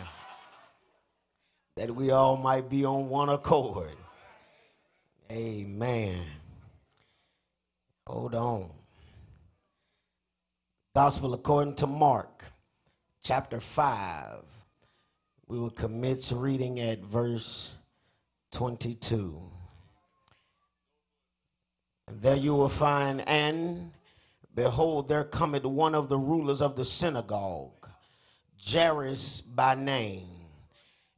That 1.77 1.95
we 1.95 2.11
all 2.11 2.35
might 2.35 2.69
be 2.69 2.83
on 2.85 3.09
one 3.09 3.29
accord. 3.29 3.95
Amen. 5.31 6.25
Hold 8.05 8.35
on. 8.35 8.69
Gospel 10.95 11.33
according 11.33 11.75
to 11.75 11.87
Mark, 11.87 12.43
chapter 13.23 13.59
5. 13.59 14.43
We 15.47 15.57
will 15.57 15.71
commence 15.71 16.31
reading 16.31 16.79
at 16.79 16.99
verse 16.99 17.77
22. 18.51 19.52
There 22.11 22.35
you 22.35 22.53
will 22.53 22.69
find, 22.69 23.21
and 23.27 23.91
behold, 24.53 25.07
there 25.07 25.23
cometh 25.23 25.63
one 25.63 25.95
of 25.95 26.09
the 26.09 26.17
rulers 26.17 26.61
of 26.61 26.75
the 26.75 26.85
synagogue, 26.85 27.89
Jairus 28.57 29.41
by 29.41 29.75
name. 29.75 30.27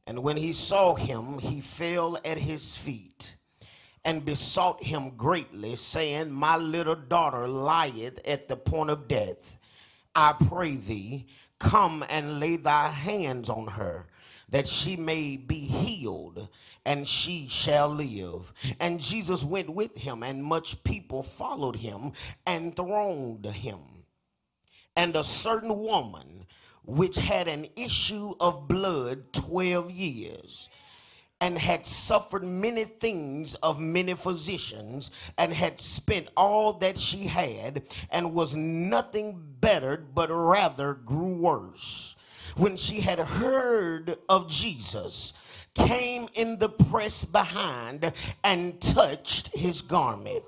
And 0.06 0.22
when 0.22 0.36
he 0.36 0.52
saw 0.52 0.94
him, 0.94 1.38
he 1.38 1.60
fell 1.60 2.18
at 2.24 2.38
his 2.38 2.76
feet 2.76 3.34
and 4.04 4.24
besought 4.24 4.84
him 4.84 5.16
greatly, 5.16 5.74
saying, 5.74 6.30
My 6.30 6.56
little 6.56 6.94
daughter 6.94 7.48
lieth 7.48 8.20
at 8.24 8.46
the 8.46 8.56
point 8.56 8.90
of 8.90 9.08
death. 9.08 9.58
I 10.14 10.34
pray 10.48 10.76
thee, 10.76 11.26
come 11.58 12.04
and 12.08 12.38
lay 12.38 12.56
thy 12.56 12.90
hands 12.90 13.50
on 13.50 13.66
her, 13.66 14.06
that 14.48 14.68
she 14.68 14.96
may 14.96 15.36
be 15.36 15.60
healed, 15.60 16.48
and 16.84 17.06
she 17.06 17.48
shall 17.48 17.88
live. 17.88 18.52
And 18.78 19.00
Jesus 19.00 19.42
went 19.42 19.70
with 19.70 19.96
him, 19.96 20.22
and 20.22 20.44
much 20.44 20.84
people 20.84 21.22
followed 21.22 21.76
him 21.76 22.12
and 22.46 22.74
thronged 22.76 23.46
him. 23.46 23.80
And 24.94 25.16
a 25.16 25.24
certain 25.24 25.76
woman, 25.78 26.46
which 26.84 27.16
had 27.16 27.48
an 27.48 27.66
issue 27.74 28.34
of 28.38 28.68
blood 28.68 29.32
12 29.32 29.90
years, 29.90 30.68
and 31.40 31.58
had 31.58 31.84
suffered 31.86 32.44
many 32.44 32.84
things 32.84 33.56
of 33.56 33.78
many 33.78 34.14
physicians, 34.14 35.10
and 35.36 35.52
had 35.52 35.78
spent 35.80 36.28
all 36.36 36.72
that 36.74 36.98
she 36.98 37.26
had, 37.26 37.82
and 38.10 38.32
was 38.32 38.54
nothing 38.56 39.56
bettered, 39.60 40.14
but 40.14 40.30
rather 40.30 40.94
grew 40.94 41.34
worse. 41.34 42.15
When 42.56 42.76
she 42.76 43.00
had 43.00 43.18
heard 43.18 44.16
of 44.28 44.48
Jesus, 44.48 45.32
came 45.76 46.28
in 46.34 46.58
the 46.58 46.68
press 46.68 47.24
behind 47.24 48.12
and 48.42 48.80
touched 48.80 49.48
his 49.48 49.82
garment. 49.82 50.42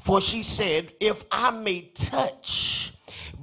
For 0.00 0.20
she 0.20 0.42
said, 0.42 0.92
If 1.00 1.24
I 1.30 1.50
may 1.50 1.82
touch 1.94 2.92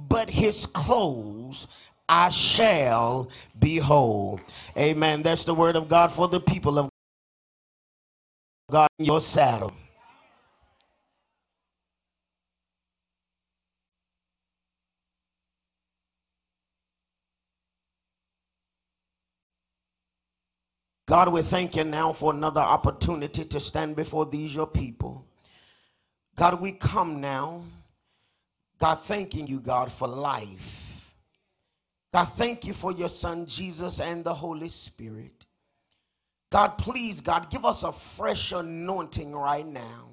but 0.08 0.30
his 0.30 0.66
clothes, 0.66 1.66
I 2.08 2.30
shall 2.30 3.28
be 3.58 3.78
whole. 3.78 4.40
Amen. 4.76 5.22
That's 5.22 5.44
the 5.44 5.54
word 5.54 5.76
of 5.76 5.88
God 5.88 6.12
for 6.12 6.28
the 6.28 6.40
people 6.40 6.78
of 6.78 6.88
God 8.70 8.88
in 8.98 9.06
your 9.06 9.20
saddle. 9.20 9.72
God, 21.06 21.32
we 21.32 21.42
thank 21.42 21.76
you 21.76 21.84
now 21.84 22.12
for 22.12 22.34
another 22.34 22.60
opportunity 22.60 23.44
to 23.44 23.60
stand 23.60 23.94
before 23.94 24.26
these 24.26 24.52
your 24.52 24.66
people. 24.66 25.24
God, 26.34 26.60
we 26.60 26.72
come 26.72 27.20
now. 27.20 27.62
God, 28.80 28.96
thanking 28.96 29.46
you, 29.46 29.60
God, 29.60 29.92
for 29.92 30.08
life. 30.08 31.14
God, 32.12 32.24
thank 32.24 32.64
you 32.64 32.74
for 32.74 32.90
your 32.90 33.08
son 33.08 33.46
Jesus 33.46 34.00
and 34.00 34.24
the 34.24 34.34
Holy 34.34 34.68
Spirit. 34.68 35.46
God, 36.50 36.76
please, 36.76 37.20
God, 37.20 37.50
give 37.50 37.64
us 37.64 37.84
a 37.84 37.92
fresh 37.92 38.50
anointing 38.52 39.32
right 39.32 39.66
now. 39.66 40.08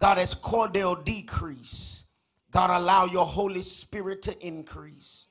God, 0.00 0.18
as 0.18 0.34
Cordell 0.34 1.04
decrease, 1.04 2.04
God, 2.50 2.70
allow 2.70 3.04
your 3.06 3.26
Holy 3.26 3.62
Spirit 3.62 4.22
to 4.22 4.46
increase. 4.46 5.28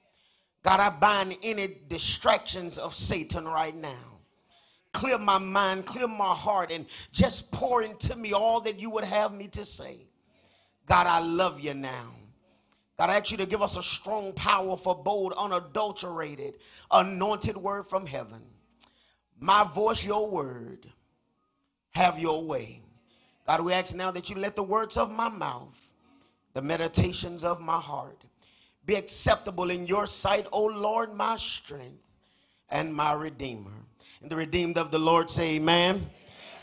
God, 0.64 0.80
I 0.80 0.89
bind 0.89 1.38
any 1.43 1.78
distractions 1.88 2.78
of 2.78 2.95
Satan 2.95 3.45
right 3.45 3.76
now. 3.76 4.14
Clear 4.96 5.18
my 5.18 5.38
mind, 5.38 5.86
clear 5.86 6.08
my 6.08 6.34
heart, 6.34 6.72
and 6.72 6.86
just 7.12 7.52
pour 7.52 7.84
into 7.84 8.16
me 8.16 8.32
all 8.32 8.62
that 8.62 8.80
you 8.80 8.89
would 8.91 9.04
have 9.04 9.34
me 9.34 9.50
to 9.50 9.66
say. 9.66 9.98
God, 10.86 11.06
I 11.06 11.20
love 11.20 11.60
you 11.60 11.74
now. 11.74 12.14
God, 12.98 13.10
I 13.10 13.18
ask 13.18 13.30
you 13.30 13.36
to 13.36 13.46
give 13.46 13.62
us 13.62 13.76
a 13.76 13.84
strong, 13.84 14.32
powerful, 14.32 14.93
bold, 14.93 15.34
unadulterated, 15.34 16.54
anointed 16.89 17.58
word 17.58 17.88
from 17.88 18.06
heaven. 18.06 18.41
My 19.38 19.66
voice, 19.66 20.02
your 20.02 20.30
word. 20.30 20.88
Have 21.91 22.18
your 22.18 22.41
way. 22.46 22.80
God, 23.46 23.66
we 23.66 23.74
ask 23.74 23.93
now 23.93 24.12
that 24.12 24.30
you 24.30 24.38
let 24.38 24.56
the 24.56 24.64
words 24.64 24.96
of 24.96 25.12
my 25.12 25.28
mouth, 25.28 25.76
the 26.54 26.62
meditations 26.62 27.43
of 27.43 27.60
my 27.60 27.82
heart, 27.82 28.24
be 28.86 28.96
acceptable 28.96 29.72
in 29.72 29.88
your 29.88 30.08
sight, 30.08 30.48
O 30.54 30.64
Lord, 30.64 31.14
my 31.14 31.36
strength 31.36 32.02
and 32.70 32.96
my 32.96 33.12
redeemer. 33.12 33.85
And 34.26 34.32
the 34.32 34.38
redeemed 34.38 34.80
of 34.80 34.90
the 34.90 34.98
Lord 34.98 35.30
say, 35.30 35.58
Amen. 35.58 36.10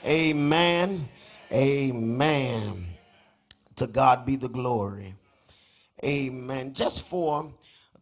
Amen. 0.05 1.09
Amen. 1.53 2.87
To 3.77 3.87
God 3.87 4.27
be 4.27 4.35
the 4.35 4.49
glory. 4.49 5.15
Amen. 6.03 6.75
Just 6.75 7.03
for 7.03 7.53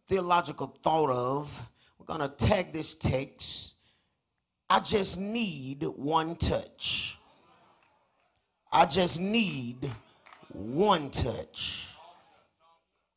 theological 0.08 0.74
thought 0.82 1.10
of, 1.10 1.68
we're 1.98 2.06
going 2.06 2.20
to 2.20 2.30
tag 2.30 2.72
this 2.72 2.94
text. 2.94 3.74
I 4.70 4.80
just 4.80 5.18
need 5.18 5.82
one 5.82 6.36
touch. 6.36 7.18
I 8.72 8.86
just 8.86 9.20
need 9.20 9.90
one 10.48 11.10
touch. 11.10 11.86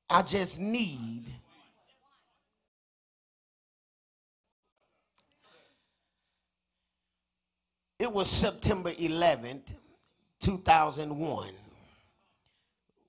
I 0.10 0.22
just 0.24 0.60
need 0.60 1.24
It 8.00 8.12
was 8.12 8.30
September 8.30 8.92
11th, 8.92 9.72
2001, 10.40 11.54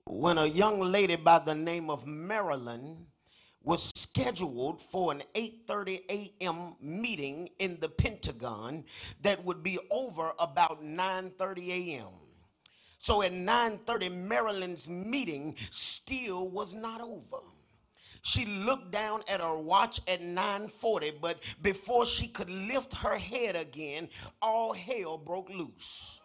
when 0.05 0.37
a 0.37 0.45
young 0.45 0.81
lady 0.81 1.17
by 1.17 1.39
the 1.39 1.55
name 1.55 1.89
of 1.89 2.07
Marilyn 2.07 3.07
was 3.63 3.91
scheduled 3.95 4.83
for 4.83 5.11
an 5.11 5.23
8:30 5.35 6.03
a.m. 6.11 6.75
meeting 6.83 7.49
in 7.59 7.81
the 7.81 7.89
Pentagon 7.89 8.85
that 9.23 9.43
would 9.43 9.63
be 9.63 9.79
over 9.91 10.33
about 10.39 10.85
9:30 10.85 11.69
a.m. 11.71 12.13
So 12.99 13.23
at 13.23 13.33
9:30 13.33 14.11
Marilyn's 14.11 14.87
meeting 14.87 15.57
still 15.71 16.47
was 16.47 16.75
not 16.75 17.01
over. 17.01 17.39
She 18.27 18.47
looked 18.47 18.91
down 18.91 19.23
at 19.29 19.43
her 19.43 19.59
watch 19.59 20.01
at 20.09 20.23
9:40, 20.23 21.21
but 21.21 21.41
before 21.61 22.07
she 22.07 22.27
could 22.27 22.49
lift 22.49 22.95
her 22.95 23.19
head 23.19 23.55
again, 23.55 24.09
all 24.41 24.73
hell 24.73 25.19
broke 25.19 25.51
loose. 25.51 26.21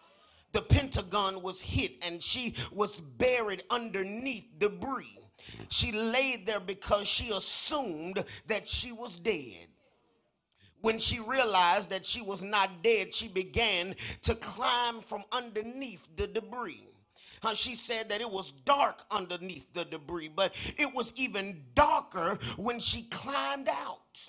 The 0.54 0.62
Pentagon 0.62 1.42
was 1.42 1.60
hit 1.60 1.98
and 2.02 2.24
she 2.24 2.56
was 2.72 3.02
buried 3.02 3.64
underneath 3.70 4.46
debris. 4.58 5.20
She 5.68 5.92
laid 5.92 6.46
there 6.46 6.62
because 6.62 7.06
she 7.06 7.32
assumed 7.32 8.24
that 8.48 8.66
she 8.66 8.94
was 8.94 9.18
dead. 9.18 9.68
When 10.80 11.00
she 11.00 11.20
realized 11.20 11.90
that 11.90 12.06
she 12.06 12.22
was 12.22 12.42
not 12.42 12.82
dead, 12.82 13.14
she 13.14 13.28
began 13.28 13.96
to 14.22 14.36
climb 14.36 15.02
from 15.02 15.26
underneath 15.34 16.08
the 16.16 16.28
debris. 16.28 16.89
Uh, 17.44 17.54
she 17.54 17.76
said 17.76 18.10
that 18.10 18.22
it 18.22 18.30
was 18.30 18.52
dark 18.66 19.04
underneath 19.12 19.72
the 19.74 19.86
debris, 19.86 20.30
but 20.34 20.54
it 20.78 20.94
was 20.94 21.14
even 21.16 21.64
darker 21.76 22.38
when 22.58 22.80
she 22.80 23.04
climbed 23.04 23.70
out. 23.70 24.20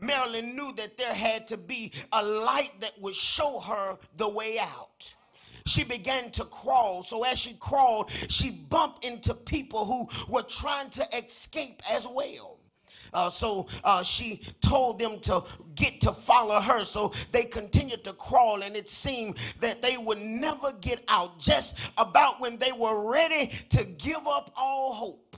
Marilyn 0.00 0.54
knew 0.54 0.72
that 0.74 0.96
there 0.98 1.14
had 1.14 1.46
to 1.48 1.56
be 1.56 1.92
a 2.12 2.22
light 2.22 2.80
that 2.80 3.00
would 3.00 3.14
show 3.14 3.60
her 3.60 3.96
the 4.16 4.28
way 4.28 4.58
out 4.58 5.14
she 5.66 5.84
began 5.84 6.30
to 6.32 6.44
crawl. 6.44 7.02
So 7.02 7.24
as 7.24 7.38
she 7.38 7.54
crawled, 7.54 8.10
she 8.28 8.50
bumped 8.50 9.04
into 9.04 9.34
people 9.34 9.84
who 9.84 10.08
were 10.32 10.42
trying 10.42 10.90
to 10.90 11.16
escape 11.16 11.82
as 11.90 12.06
well. 12.06 12.55
Uh, 13.12 13.30
so 13.30 13.66
uh, 13.84 14.02
she 14.02 14.42
told 14.60 14.98
them 14.98 15.20
to 15.20 15.44
get 15.74 16.00
to 16.02 16.12
follow 16.12 16.60
her. 16.60 16.84
So 16.84 17.12
they 17.32 17.44
continued 17.44 18.04
to 18.04 18.12
crawl, 18.12 18.62
and 18.62 18.76
it 18.76 18.88
seemed 18.88 19.36
that 19.60 19.82
they 19.82 19.96
would 19.96 20.18
never 20.18 20.72
get 20.72 21.02
out. 21.08 21.38
Just 21.38 21.76
about 21.96 22.40
when 22.40 22.58
they 22.58 22.72
were 22.72 23.08
ready 23.08 23.52
to 23.70 23.84
give 23.84 24.26
up 24.26 24.52
all 24.56 24.92
hope. 24.92 25.36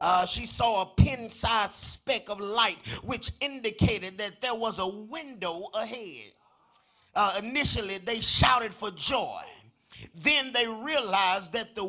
Uh, 0.00 0.26
she 0.26 0.46
saw 0.46 0.82
a 0.82 0.86
pin 0.86 1.30
sized 1.30 1.74
speck 1.74 2.28
of 2.28 2.40
light, 2.40 2.78
which 3.02 3.30
indicated 3.40 4.18
that 4.18 4.40
there 4.40 4.54
was 4.54 4.80
a 4.80 4.86
window 4.86 5.68
ahead 5.74 6.32
uh, 7.14 7.34
initially 7.38 7.98
they 7.98 8.20
shouted 8.20 8.72
for 8.72 8.90
joy. 8.90 9.42
Then 10.14 10.52
they 10.52 10.66
realized 10.66 11.52
that 11.52 11.74
the 11.74 11.84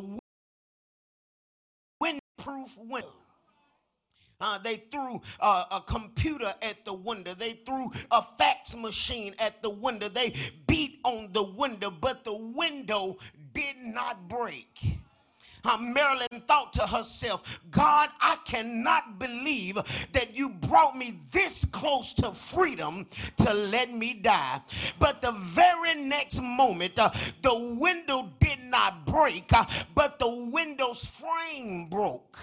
windproof 2.02 2.76
window. 2.76 3.08
Uh, 4.44 4.58
they 4.58 4.84
threw 4.90 5.22
uh, 5.40 5.64
a 5.70 5.80
computer 5.80 6.54
at 6.60 6.84
the 6.84 6.92
window. 6.92 7.34
They 7.34 7.60
threw 7.64 7.90
a 8.10 8.22
fax 8.36 8.74
machine 8.74 9.34
at 9.38 9.62
the 9.62 9.70
window. 9.70 10.10
They 10.10 10.34
beat 10.66 10.98
on 11.02 11.30
the 11.32 11.42
window, 11.42 11.90
but 11.90 12.24
the 12.24 12.34
window 12.34 13.16
did 13.54 13.76
not 13.82 14.28
break 14.28 14.98
uh, 15.64 15.78
Marilyn 15.78 16.42
thought 16.46 16.72
to 16.74 16.86
herself, 16.86 17.42
God, 17.70 18.10
I 18.20 18.36
cannot 18.44 19.18
believe 19.18 19.78
that 20.12 20.36
you 20.36 20.50
brought 20.50 20.96
me 20.96 21.20
this 21.30 21.64
close 21.64 22.12
to 22.14 22.32
freedom 22.32 23.06
to 23.38 23.54
let 23.54 23.92
me 23.92 24.12
die. 24.12 24.60
But 24.98 25.22
the 25.22 25.32
very 25.32 25.94
next 25.94 26.40
moment, 26.42 26.98
uh, 26.98 27.10
the 27.42 27.54
window 27.54 28.30
did 28.40 28.60
not 28.60 29.06
break, 29.06 29.52
uh, 29.52 29.64
but 29.94 30.18
the 30.18 30.28
window's 30.28 31.04
frame 31.04 31.88
broke 31.88 32.38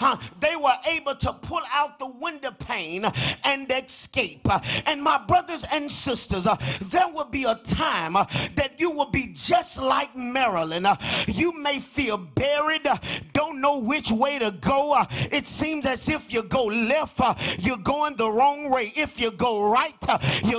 uh, 0.00 0.16
they 0.40 0.56
were 0.56 0.76
able 0.84 1.14
to 1.16 1.32
pull 1.32 1.62
out 1.72 1.98
the 1.98 2.06
window 2.06 2.50
pane 2.50 3.04
and 3.44 3.70
escape. 3.70 4.48
and 4.86 5.02
my 5.02 5.18
brothers 5.18 5.64
and 5.70 5.90
sisters, 5.90 6.46
uh, 6.46 6.56
there 6.82 7.08
will 7.08 7.24
be 7.24 7.44
a 7.44 7.54
time 7.56 8.16
uh, 8.16 8.24
that 8.56 8.78
you 8.78 8.90
will 8.90 9.10
be 9.10 9.26
just 9.28 9.78
like 9.78 10.16
Marilyn. 10.16 10.86
Uh, 10.86 10.96
you 11.26 11.52
may 11.52 11.80
feel 11.80 12.16
buried, 12.16 12.86
don't 13.32 13.60
know 13.60 13.78
which 13.78 14.10
way 14.10 14.38
to 14.38 14.50
go. 14.50 15.04
It 15.30 15.46
seems 15.46 15.84
as 15.86 16.08
if 16.08 16.32
you 16.32 16.42
go 16.42 16.64
left, 16.64 17.20
you're 17.58 17.76
going 17.76 18.16
the 18.16 18.30
wrong 18.30 18.70
way. 18.70 18.92
If 18.96 19.20
you 19.20 19.30
go 19.30 19.62
right, 19.62 19.94
you're 20.44 20.56